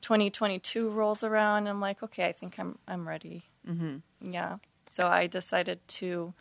[0.00, 3.44] 2022 rolls around, and I'm like, okay, I think I'm I'm ready.
[3.68, 4.30] Mm-hmm.
[4.32, 4.56] Yeah.
[4.86, 6.34] So I decided to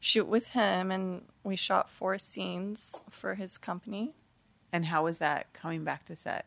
[0.00, 4.14] shoot with him, and we shot four scenes for his company.
[4.72, 6.46] And how was that coming back to set?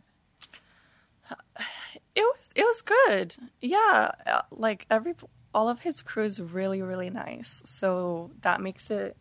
[2.16, 3.36] It was it was good.
[3.62, 5.14] Yeah, uh, like every
[5.54, 7.62] all of his crew is really really nice.
[7.66, 9.16] So that makes it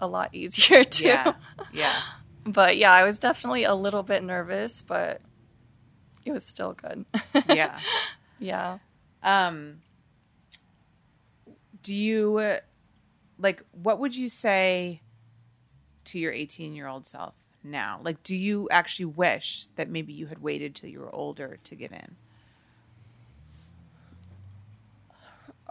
[0.00, 1.08] a lot easier too.
[1.08, 1.34] Yeah.
[1.72, 2.00] Yeah.
[2.52, 5.20] But yeah, I was definitely a little bit nervous, but
[6.24, 7.04] it was still good.
[7.48, 7.78] Yeah.
[8.38, 8.78] yeah.
[9.22, 9.82] Um,
[11.82, 12.58] do you
[13.38, 15.00] like what would you say
[16.06, 18.00] to your 18 year old self now?
[18.02, 21.74] Like, do you actually wish that maybe you had waited till you were older to
[21.74, 22.16] get in?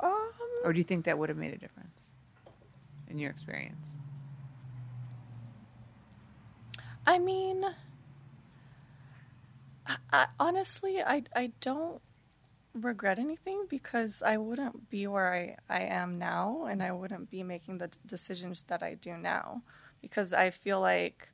[0.02, 0.30] Um,
[0.64, 2.08] Or do you think that would have made a difference
[3.10, 3.96] in your experience?
[7.10, 7.66] I mean,
[9.88, 12.02] I, I, honestly, I I don't
[12.76, 17.42] regret anything because I wouldn't be where I, I am now and I wouldn't be
[17.42, 19.64] making the decisions that I do now
[20.02, 21.30] because I feel like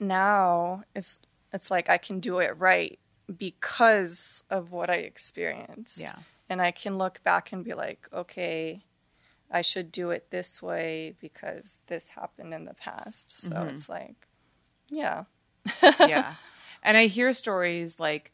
[0.00, 1.20] now it's
[1.52, 2.98] it's like I can do it right
[3.38, 6.00] because of what I experienced.
[6.00, 6.16] Yeah.
[6.48, 8.84] And I can look back and be like, okay,
[9.50, 13.30] I should do it this way because this happened in the past.
[13.48, 13.68] So Mm-hmm.
[13.68, 14.25] it's like,
[14.90, 15.24] yeah.
[16.00, 16.34] yeah.
[16.82, 18.32] And I hear stories like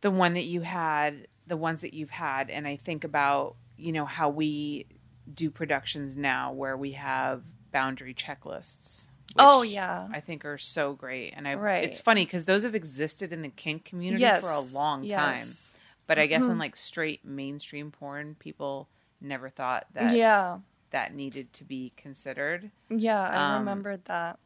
[0.00, 3.92] the one that you had, the ones that you've had, and I think about, you
[3.92, 4.86] know, how we
[5.32, 9.08] do productions now where we have boundary checklists.
[9.38, 10.08] Oh, yeah.
[10.12, 11.32] I think are so great.
[11.36, 11.84] And I Right.
[11.84, 14.42] it's funny because those have existed in the kink community Yes.
[14.44, 15.20] for a long Yes.
[15.20, 15.38] Mm-hmm.
[15.38, 15.78] time.
[16.06, 18.88] But I guess in like straight mainstream porn, people
[19.20, 20.58] never thought that yeah.
[20.90, 22.70] that needed to be considered.
[22.90, 24.38] Yeah, I Um, remembered that.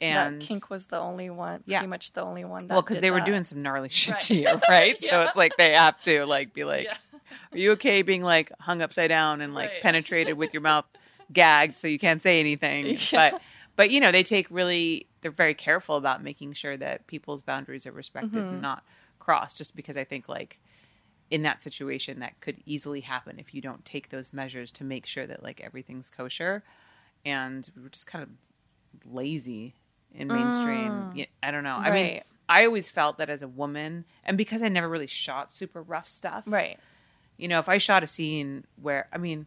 [0.00, 1.78] And that Kink was the only one, Yeah.
[1.78, 2.74] pretty much the only one that.
[2.74, 3.26] well, because they were that.
[3.26, 4.20] doing some gnarly shit Right.
[4.22, 5.00] to you, right?
[5.00, 6.96] So it's like they have to like be like, Yeah.
[7.52, 9.82] "Are you okay being like hung upside down and like Right.
[9.82, 10.84] penetrated with your mouth
[11.32, 13.30] gagged so you can't say anything?" Yeah.
[13.30, 13.42] But
[13.76, 17.84] but you know they take really they're very careful about making sure that people's boundaries
[17.86, 18.48] are respected Mm-hmm.
[18.54, 18.84] and not
[19.18, 19.58] crossed.
[19.58, 20.60] Just because I think like
[21.30, 25.04] in that situation that could easily happen if you don't take those measures to make
[25.06, 26.62] sure that like everything's kosher,
[27.24, 28.30] and we're just kind of
[29.12, 29.74] lazy
[30.14, 31.12] in mainstream.
[31.14, 31.76] Yeah, I don't know.
[31.76, 32.22] I mean, Mm.
[32.50, 36.08] I always felt that as a woman, and because I never really shot super rough
[36.08, 36.78] stuff, Right.
[37.36, 39.46] You know, if I shot a scene where, I mean,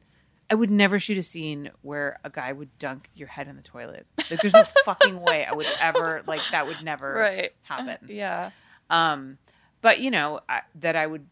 [0.49, 3.61] I would never shoot a scene where a guy would dunk your head in the
[3.61, 4.05] toilet.
[4.29, 7.53] Like, there's no fucking way I would ever like that would never Right.
[7.63, 7.97] happen.
[8.07, 8.51] Yeah.
[8.89, 9.39] Um,
[9.81, 11.25] but you know I, that I would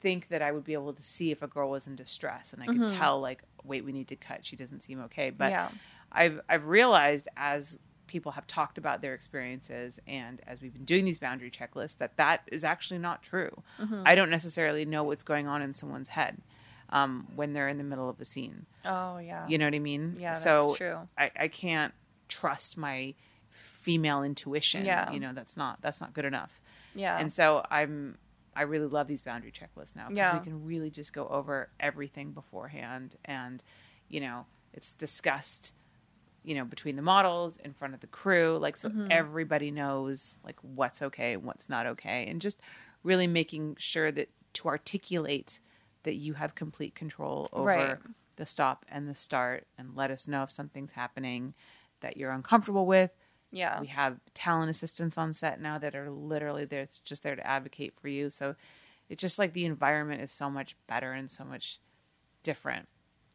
[0.00, 2.62] think that I would be able to see if a girl was in distress, and
[2.62, 4.46] I could tell like, wait, we need to cut.
[4.46, 5.30] She doesn't seem okay.
[5.30, 5.70] But Yeah.
[6.12, 11.04] I've I've realized as people have talked about their experiences and as we've been doing
[11.04, 13.62] these boundary checklists that that is actually not true.
[14.04, 16.38] I don't necessarily know what's going on in someone's head
[16.90, 18.66] um, when they're in the middle of a scene.
[18.84, 19.46] Oh yeah.
[19.48, 20.16] You know what I mean?
[20.18, 20.98] Yeah, that's so true.
[21.18, 21.92] I, I can't
[22.28, 23.14] trust my
[23.50, 24.84] female intuition.
[24.84, 25.10] Yeah.
[25.10, 26.60] You know, that's not that's not good enough.
[26.94, 27.18] Yeah.
[27.18, 28.18] And so I'm
[28.54, 30.38] I really love these boundary checklists now because Yeah.
[30.38, 33.62] we can really just go over everything beforehand and
[34.08, 35.72] you know, it's discussed
[36.46, 39.08] you know, between the models in front of the crew, like so Mm-hmm.
[39.10, 42.60] everybody knows like what's okay and what's not okay and just
[43.02, 45.60] really making sure that to articulate
[46.04, 47.98] that you have complete control over Right.
[48.36, 51.52] the stop and the start and let us know if something's happening
[52.00, 53.10] that you're uncomfortable with.
[53.50, 53.80] yeah.
[53.80, 57.46] We have talent assistants on set now that are literally there it's just there to
[57.46, 58.30] advocate for you.
[58.30, 58.54] So
[59.08, 61.80] it's just like the environment is so much better and so much
[62.42, 62.88] different.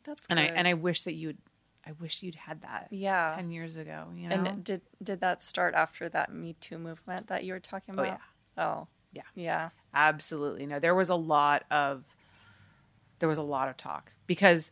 [0.04, 0.38] That's good.
[0.38, 1.38] And I and I wish that you'd
[1.86, 3.34] I wish you'd had that Yeah.
[3.36, 4.36] 10 years ago, you know.
[4.36, 8.06] And did did that start after that Me Too movement that you were talking about?
[8.06, 8.82] Oh, about?
[8.84, 9.24] Oh Yeah.
[9.36, 9.70] yeah.
[9.94, 10.66] Absolutely.
[10.66, 12.04] No, there was a lot of
[13.20, 14.72] there was a lot of talk because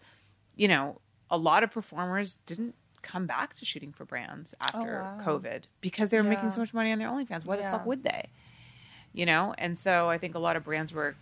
[0.55, 0.99] you know,
[1.30, 5.26] a lot of performers didn't come back to shooting for brands oh, after wow.
[5.26, 7.45] COVID because they were making so much money on their OnlyFans.
[7.45, 8.30] Why the fuck would they?
[9.14, 9.55] You know?
[9.57, 11.16] And so I think a lot of brands were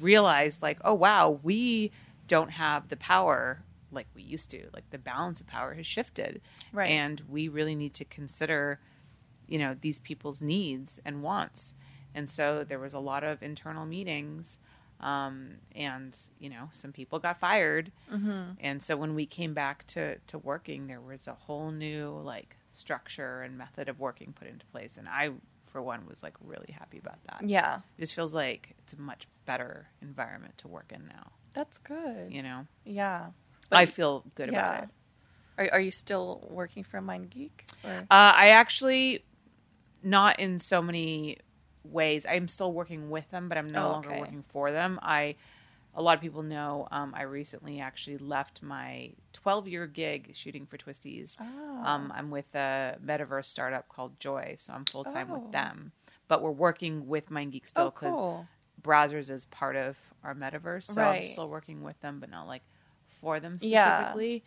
[0.00, 1.90] realized like, "Oh wow, we
[2.28, 3.62] don't have the power
[3.92, 4.68] like we used to.
[4.74, 6.40] Like the balance of power has shifted."
[6.72, 6.90] Right.
[6.90, 8.80] And we really need to consider
[9.48, 11.74] you know these people's needs and wants
[12.14, 14.58] and so there was a lot of internal meetings
[15.00, 18.52] um, and you know some people got fired Mm-hmm.
[18.60, 22.56] and so when we came back to to working there was a whole new like
[22.70, 25.30] structure and method of working put into place and i
[25.66, 27.80] for one was like really happy about that Yeah.
[27.98, 32.32] it just feels like it's a much better environment to work in now That's good.
[32.32, 33.30] you know Yeah.
[33.72, 34.82] I feel good about yeah.
[34.84, 34.88] it
[35.70, 37.50] Are are you still working for MindGeek?
[37.84, 39.24] Uh, I actually
[40.02, 41.38] not in so many
[41.84, 42.26] ways.
[42.28, 44.20] I'm still working with them, but I'm no Oh, longer okay.
[44.20, 44.98] working for them.
[45.02, 45.36] I
[45.94, 50.64] a lot of people know um, I recently actually left my 12 year gig shooting
[50.66, 51.36] for Twistys.
[51.38, 51.94] Ah.
[51.94, 55.38] Um, I'm with a metaverse startup called Joy, so I'm full time Oh.
[55.38, 55.92] with them.
[56.28, 58.46] But we're working with MindGeek still oh, because cool.
[58.80, 62.62] Brazzers is part of our metaverse, so I'm still working with them, but not like
[63.22, 63.84] for them Yeah.
[63.96, 64.44] specifically.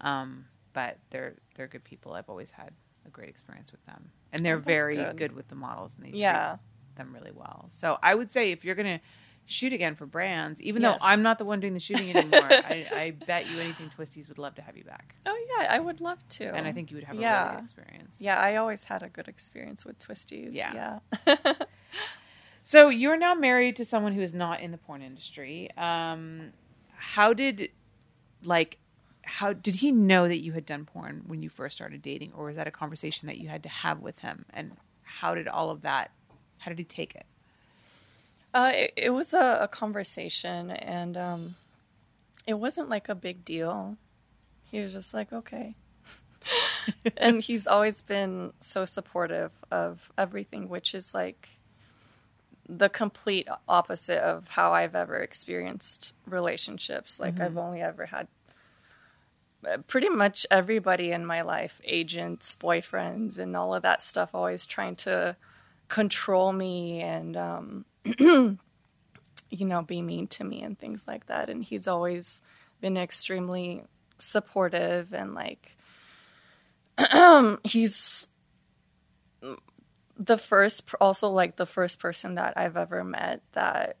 [0.00, 2.12] Um, but they're they're good people.
[2.12, 2.70] I've always had
[3.04, 5.16] a great experience with them, and they're Oh, very good.
[5.16, 5.32] good.
[5.32, 6.56] with the models, and they Yeah.
[6.58, 7.66] treat them really well.
[7.70, 9.00] So I would say if you're gonna
[9.46, 11.00] shoot again for brands, even Yes.
[11.00, 14.28] though I'm not the one doing the shooting anymore, I, I bet you anything Twistys
[14.28, 16.54] would love to have you back, Oh yeah, I would love to.
[16.54, 17.44] and I think you would have a Yeah.
[17.44, 18.20] really good experience.
[18.20, 20.50] Yeah, I always had a good experience with Twistys.
[20.52, 20.98] Yeah.
[21.26, 21.54] Yeah.
[22.62, 25.70] So you're now married to someone who is not in the porn industry.
[25.78, 26.52] Um,
[26.94, 27.70] how did,
[28.42, 28.78] like,
[29.22, 32.46] how did he know that you had done porn when you first started dating, or
[32.46, 34.44] was that a conversation that you had to have with him?
[34.50, 36.10] And how did all of that?
[36.58, 37.26] How did he take it?
[38.54, 41.56] Uh, it, it was a, a conversation, and um,
[42.46, 43.96] it wasn't like a big deal.
[44.70, 45.74] He was just like, okay.
[47.16, 51.57] and he's always been so supportive of everything, which is like
[52.68, 57.18] the complete opposite of how I've ever experienced relationships.
[57.18, 58.28] Like, I've only ever had
[59.66, 64.66] uh, pretty much everybody in my life agents, boyfriends, and all of that stuff always
[64.66, 65.36] trying to
[65.88, 67.84] control me and, um,
[68.18, 68.58] you
[69.52, 71.48] know, be mean to me and things like that.
[71.48, 72.42] And he's always
[72.80, 73.82] been extremely
[74.18, 75.76] supportive and like,
[77.64, 78.28] he's
[80.18, 83.96] the first, also like the first person that I've ever met that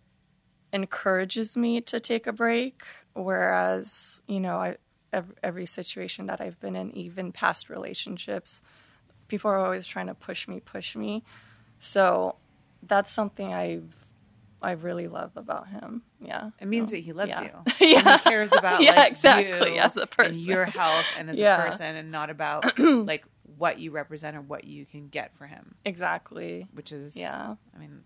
[0.72, 2.82] encourages me to take a break.
[3.14, 4.76] Whereas, you know, I,
[5.42, 8.60] every, situation that I've been in, even past relationships,
[9.28, 11.22] people are always trying to push me, push me.
[11.78, 12.36] So
[12.82, 14.04] that's something I've
[14.60, 16.02] I really love about him.
[16.20, 17.42] Yeah, It means that he loves Yeah.
[17.78, 17.86] you.
[17.92, 17.98] Yeah.
[18.10, 20.32] And he cares about Yeah, like exactly, you as a person.
[20.34, 21.62] and your health and as Yeah.
[21.62, 23.24] a person, and not about like
[23.56, 25.74] what you represent or what you can get for him.
[25.84, 26.68] exactly.
[26.72, 27.54] Which is Yeah.
[27.74, 28.02] I mean,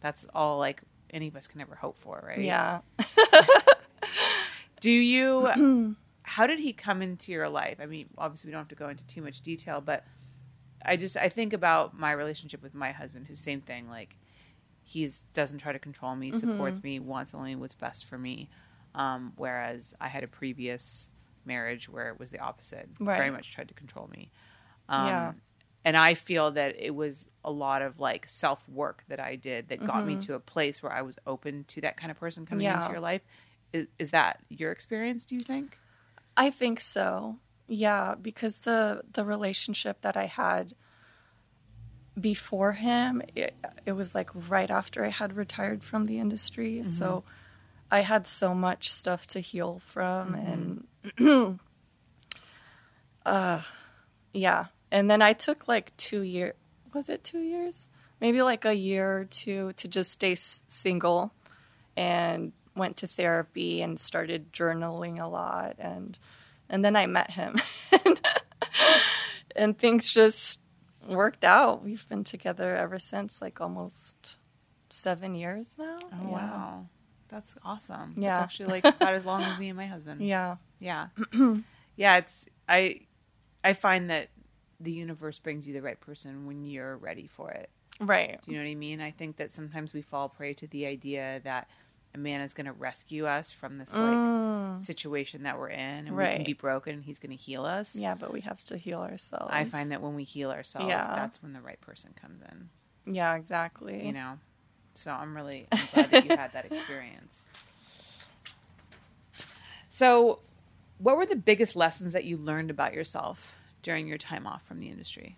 [0.00, 2.40] that's all like any of us can ever hope for, right?
[2.40, 2.80] Yeah.
[4.80, 5.96] Do you?
[6.22, 7.78] how did he come into your life?
[7.80, 10.04] I mean, obviously we don't have to go into too much detail, but
[10.84, 13.88] I just I think about my relationship with my husband, who's same thing.
[13.88, 14.16] Like
[14.82, 18.48] he's doesn't try to control me, supports me, wants only what's best for me.
[18.94, 21.10] Um, whereas I had a previous
[21.54, 24.30] marriage where it was the opposite, very much tried to control me.
[24.88, 25.32] Um, Yeah.
[25.82, 29.68] And I feel that it was a lot of like self work that I did
[29.68, 30.32] that got me mm-hmm.
[30.32, 32.76] to a place where I was open to that kind of person coming Yeah.
[32.80, 33.22] into your life.
[33.72, 35.24] Is, is that your experience?
[35.24, 35.78] Do you think?
[36.36, 37.36] I think so.
[37.66, 40.74] Yeah, because the the relationship that I had
[42.20, 43.54] before him, it,
[43.86, 46.82] it was like right after I had retired from the industry.
[46.82, 47.28] So mm-hmm.
[47.90, 50.52] I had so much stuff to heal from mm-hmm.
[50.52, 50.86] and
[53.26, 53.62] uh
[54.32, 54.66] yeah.
[54.92, 56.54] And then I took like 2 year
[56.92, 57.88] was it 2 years?
[58.20, 61.32] Maybe like a year or two to just stay s- single
[61.96, 66.18] and went to therapy and started journaling a lot and
[66.68, 67.56] and then I met him
[69.56, 70.60] and things just
[71.08, 71.82] worked out.
[71.82, 74.36] We've been together ever since like almost
[74.90, 75.98] 7 years now.
[76.12, 76.86] Oh wow,
[77.30, 78.14] that's awesome.
[78.16, 78.32] Yeah.
[78.32, 80.20] it's actually like about as long as me and my husband.
[80.30, 80.56] Yeah.
[80.78, 81.08] yeah,
[81.96, 82.16] yeah.
[82.16, 83.02] It's I
[83.64, 84.28] I find that
[84.78, 87.70] the universe brings you the right person when you're ready for it.
[88.00, 88.40] Right.
[88.42, 89.00] Do you know what I mean?
[89.00, 91.68] I think that sometimes we fall prey to the idea that
[92.14, 94.82] a man is going to rescue us from this like mm.
[94.82, 97.94] situation that we're in, and we can be broken, and he's going to heal us.
[97.94, 99.50] Yeah, but we have to heal ourselves.
[99.50, 101.06] I find that when we heal ourselves, Yeah.
[101.06, 103.14] that's when the right person comes in.
[103.14, 104.04] Yeah, exactly.
[104.04, 104.38] You know,
[104.94, 107.46] so I'm really I'm glad that you had that experience.
[109.88, 110.38] So,
[110.98, 114.80] what were the biggest lessons that you learned about yourself during your time off from
[114.80, 115.36] the industry?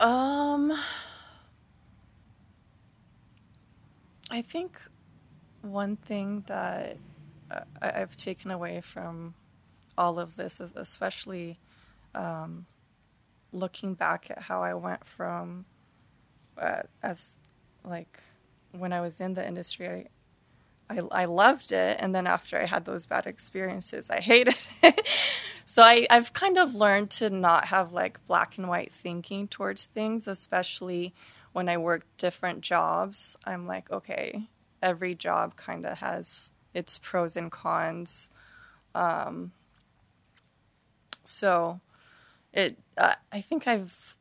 [0.00, 0.72] Um,
[4.30, 4.80] I think
[5.62, 6.98] one thing that
[7.80, 9.34] I've taken away from
[9.96, 11.58] all of this is especially
[12.14, 12.66] um,
[13.52, 15.64] looking back at how I went from
[16.58, 17.37] uh, as
[17.88, 18.20] like
[18.72, 20.08] when I was in the industry,
[20.90, 24.56] I, I I loved it, and then after I had those bad experiences, I hated
[24.82, 25.08] it.
[25.64, 29.86] so I I've kind of learned to not have like black and white thinking towards
[29.86, 31.14] things, especially
[31.52, 33.36] when I work different jobs.
[33.44, 34.48] I'm like, okay,
[34.82, 38.30] every job kind of has its pros and cons.
[38.94, 39.52] Um,
[41.24, 41.80] so
[42.52, 44.17] it uh, I think I've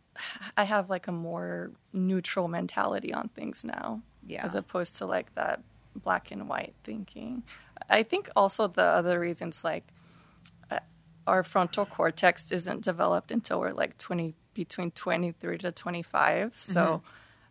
[0.55, 4.45] I have like a more neutral mentality on things now Yeah.
[4.45, 5.61] as opposed to like that
[5.95, 7.43] black and white thinking.
[7.89, 9.85] I think also the other reasons like
[10.71, 10.79] uh,
[11.25, 16.57] our frontal cortex isn't developed until we're like 20 between 23 to 25.
[16.57, 17.01] So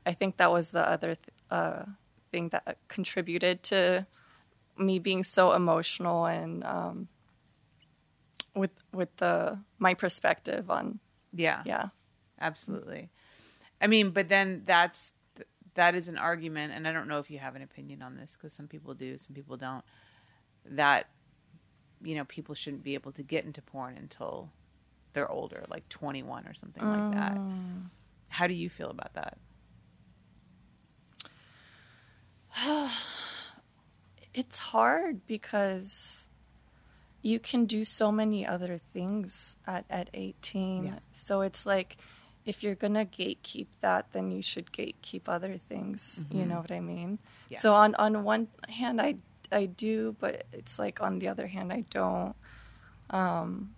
[0.04, 1.84] I think that was the other th- uh,
[2.32, 4.06] thing that contributed to
[4.78, 7.08] me being so emotional and um,
[8.54, 10.98] with with the my perspective on
[11.32, 11.62] Yeah.
[11.64, 11.88] yeah
[12.40, 13.10] Absolutely.
[13.80, 15.12] I mean, but then that's
[15.74, 18.36] that is an argument, and I don't know if you have an opinion on this
[18.36, 19.84] because some people do, some people don't.
[20.64, 21.06] That
[22.02, 24.50] you know, people shouldn't be able to get into porn until
[25.12, 27.36] they're older, like twenty one or something like that.
[27.36, 27.82] Mm.
[28.28, 29.38] How do you feel about that?
[34.34, 36.28] it's hard because
[37.22, 40.84] you can do so many other things at, at 18.
[40.84, 40.92] Yeah.
[41.12, 41.96] So it's like,
[42.46, 46.24] if you're going to gatekeep that, then you should gatekeep other things.
[46.30, 46.50] You mm-hmm.
[46.50, 47.18] know what I mean?
[47.48, 47.60] Yes.
[47.60, 49.16] So on, on one hand, I,
[49.50, 52.34] I do, but it's like on the other hand, I don't.
[53.10, 53.74] Um,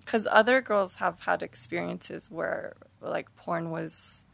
[0.00, 4.24] because other girls have had experiences where like porn was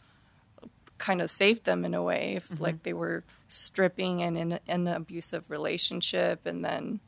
[0.99, 2.63] kind of saved them in a way if mm-hmm.
[2.63, 7.01] like they were stripping and in an abusive relationship and then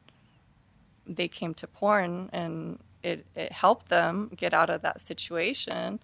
[1.06, 6.00] they came to porn and it, it helped them get out of that situation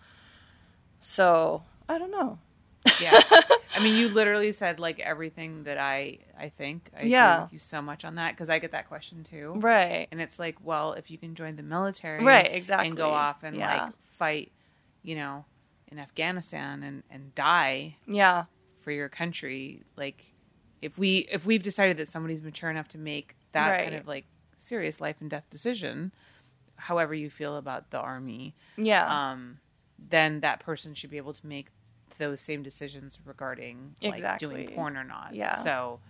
[1.02, 2.38] so i don't know
[3.00, 3.20] Yeah.
[3.76, 6.90] I mean, you literally said like everything that I I think.
[6.94, 7.42] I agree Yeah.
[7.44, 9.54] with you so much on that because I get that question too.
[9.56, 13.10] right And it's like, well, if you can join the military, Right, exactly, and go
[13.12, 13.84] off and Yeah.
[13.84, 14.52] like fight,
[15.02, 15.44] you know,
[15.90, 18.44] in Afghanistan and and die yeah
[18.78, 20.34] for your country, like
[20.82, 24.26] if we if we've decided that somebody's mature enough to make that kind of like
[24.58, 26.12] serious life and death decision,
[26.76, 29.58] however you feel about the army, yeah um,
[30.10, 31.68] then that person should be able to make
[32.18, 35.34] those same decisions regarding like doing porn or not.
[35.34, 35.58] Yeah.
[35.58, 36.00] So,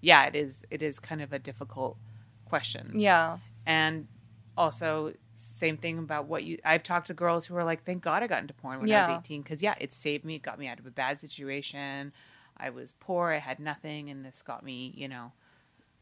[0.00, 0.64] yeah, it is.
[0.70, 1.96] It is kind of a difficult
[2.46, 2.92] question.
[2.94, 4.08] yeah And
[4.56, 6.58] also, same thing about what you.
[6.64, 9.08] I've talked to girls who are like, "Thank God I got into porn when I
[9.08, 10.36] was 18 because yeah, it saved me.
[10.36, 12.12] It got me out of a bad situation.
[12.56, 13.30] I was poor.
[13.30, 15.32] I had nothing, and this got me, you know,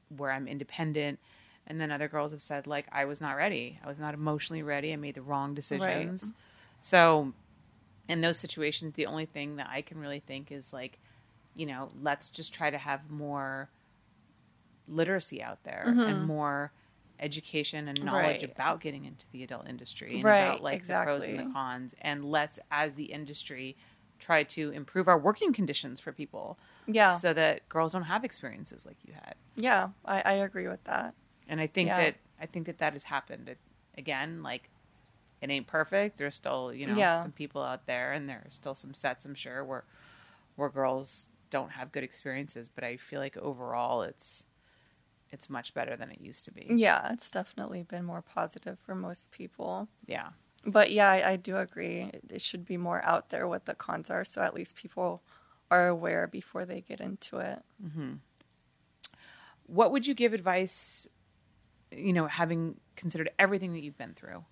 [0.09, 1.18] where I'm independent."
[1.66, 3.78] And then other girls have said like, "I was not ready.
[3.84, 4.92] I was not emotionally ready.
[4.92, 6.32] I made the wrong decisions."
[6.81, 7.33] So,
[8.09, 10.99] in those situations, the only thing that I can really think is like,
[11.55, 13.68] you know, let's just try to have more
[14.87, 16.72] literacy out there and more
[17.20, 18.47] education and knowledge Mm-hmm.
[18.47, 18.53] Right.
[18.55, 21.95] about getting into the adult industry and Right, about like the pros and the cons.
[22.01, 23.76] And let's, as the industry,
[24.18, 26.59] try to improve our working conditions for people.
[26.87, 27.16] Yeah.
[27.18, 29.35] So that girls don't have experiences like you had.
[29.57, 31.14] yeah I, I agree with that
[31.49, 31.97] And I think Yeah.
[31.99, 33.59] that I think that that has happened It-
[33.97, 34.43] again.
[34.45, 34.70] Like
[35.41, 36.18] it ain't perfect.
[36.18, 37.22] There's still you know Yeah.
[37.22, 39.84] some people out there, and there are still some sets I'm sure where
[40.57, 42.68] where girls don't have good experiences.
[42.68, 44.45] But I feel like overall it's
[45.30, 46.66] it's much better than it used to be.
[46.70, 50.28] yeah it's definitely been more positive for most people Yeah.
[50.66, 52.11] But yeah, I, I do agree.
[52.12, 55.22] It, it should be more out there what the cons are, so at least people
[55.70, 57.61] are aware before they get into it.
[57.84, 58.14] Mm-hmm.
[59.66, 61.09] What would you give advice?
[61.93, 64.45] You know, having considered everything that you've been through,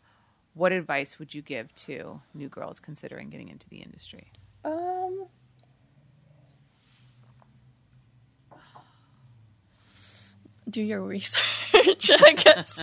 [0.57, 4.32] what advice would you give to new girls considering getting into the industry?
[4.64, 5.26] Um,
[10.68, 12.82] do your research, I guess.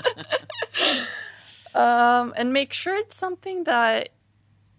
[1.76, 4.10] um, and make sure it's something that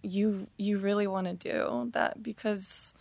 [0.03, 1.90] you you really want to do.
[1.95, 2.95] That because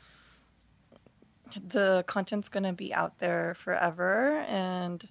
[1.56, 5.08] the content's going to be out there forever and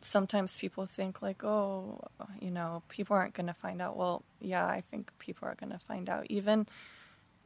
[0.00, 2.00] sometimes people think like oh
[2.40, 3.96] you know people aren't going to find out.
[3.96, 6.26] Well yeah i think people are going to find out.
[6.28, 6.66] Even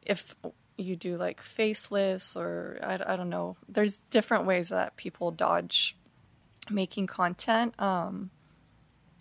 [0.02, 0.34] if
[0.76, 5.96] you do like faceless or I, I don't know there's different ways that people dodge
[6.70, 7.78] making content.
[7.80, 8.30] Um,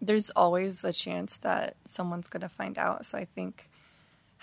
[0.02, 3.06] there's always a chance that someone's going to find out.
[3.06, 3.70] So i think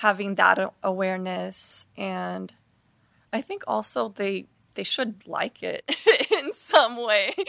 [0.00, 2.54] having that awareness and
[3.34, 5.84] i think also they they should like it
[6.32, 7.32] in some way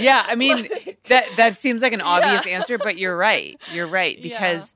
[0.00, 0.68] Yeah, I mean
[1.08, 3.60] that that seems like an obvious answer, but you're right.
[3.74, 4.22] You're right Yeah.
[4.22, 4.74] because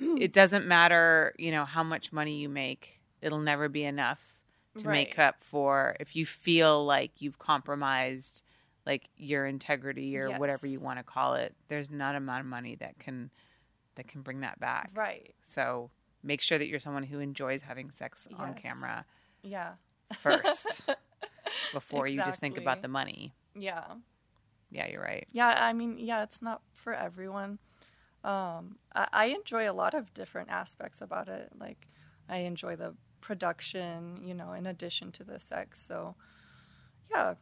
[0.00, 3.00] it doesn't matter, you know, how much money you make.
[3.22, 4.34] It'll never be enough
[4.78, 8.42] to make up for if you feel like you've compromised
[8.84, 11.54] like your integrity or whatever you want to call it.
[11.68, 13.30] There's not amount of money that can
[13.94, 14.90] that can bring that back.
[14.94, 15.90] right So
[16.22, 19.04] make sure that you're someone who enjoys having sex on camera
[19.42, 19.72] yeah
[20.16, 20.88] first
[21.72, 23.34] before you just think about the money.
[23.54, 23.84] yeah
[24.70, 25.26] Yeah, you're right.
[25.32, 27.58] Yeah, I mean, yeah, it's not for everyone.
[28.24, 31.50] Um, I, I enjoy a lot of different aspects about it.
[31.58, 31.86] Like,
[32.28, 35.80] I enjoy the production, you know, in addition to the sex.
[35.80, 36.14] So,
[37.10, 37.34] yeah,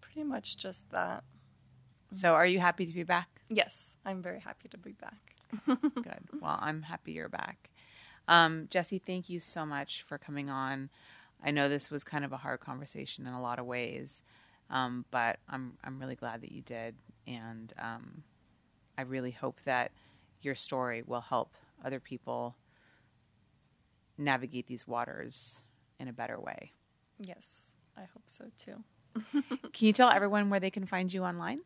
[0.00, 1.24] pretty much just that.
[2.12, 3.28] So are you happy to be back?
[3.48, 5.36] Yes, I'm very happy to be back.
[5.66, 6.40] Good.
[6.40, 7.70] Well, I'm happy you're back.
[8.28, 10.90] Um, Jessie, thank you so much for coming on.
[11.44, 14.22] I know this was kind of a hard conversation in a lot of ways,
[14.70, 16.94] um, but I'm I'm really glad that you did,
[17.26, 18.22] and um,
[18.96, 19.92] I really hope that
[20.40, 22.56] your story will help other people
[24.16, 25.62] navigate these waters
[25.98, 26.72] in a better way.
[27.18, 28.82] Yes, I hope so too.
[29.72, 31.60] Can you tell everyone where they can find you online?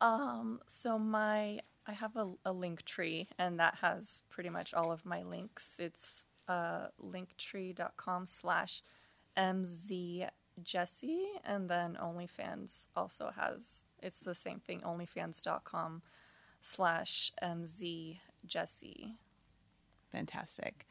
[0.00, 4.92] Um, so my I have a, a link tree and that has pretty much all
[4.92, 5.76] of my links.
[5.78, 8.82] It's uh linktree.com slash
[9.36, 10.28] mz
[10.62, 14.80] Jessie, and then OnlyFans also has it's the same thing.
[14.80, 16.02] OnlyFans.com
[16.60, 19.16] slash mz Jessie.
[20.10, 20.86] Fantastic.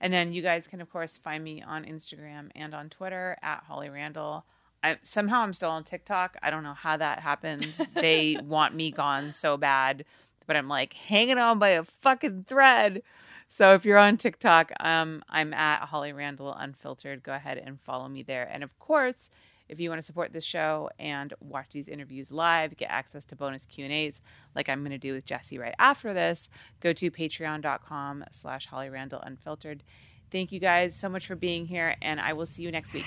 [0.00, 3.64] And then you guys can, of course, find me on Instagram and on Twitter at
[3.66, 4.44] Holly Randall.
[4.82, 6.36] I, somehow I'm still on TikTok.
[6.42, 7.86] I don't know how that happened.
[7.94, 10.04] they want me gone so bad,
[10.46, 13.02] but I'm like hanging on by a fucking thread.
[13.48, 17.22] So if you're on TikTok, um, I'm at Holly Randall Unfiltered.
[17.22, 18.48] Go ahead and follow me there.
[18.50, 19.30] And of course,
[19.68, 23.36] if you want to support this show and watch these interviews live, get access to
[23.36, 24.20] bonus Q&As
[24.54, 26.48] like I'm going to do with Jessie right after this,
[26.80, 29.82] go to patreon.com slash Holly Randall Unfiltered.
[30.30, 33.06] Thank you guys so much for being here, and I will see you next week.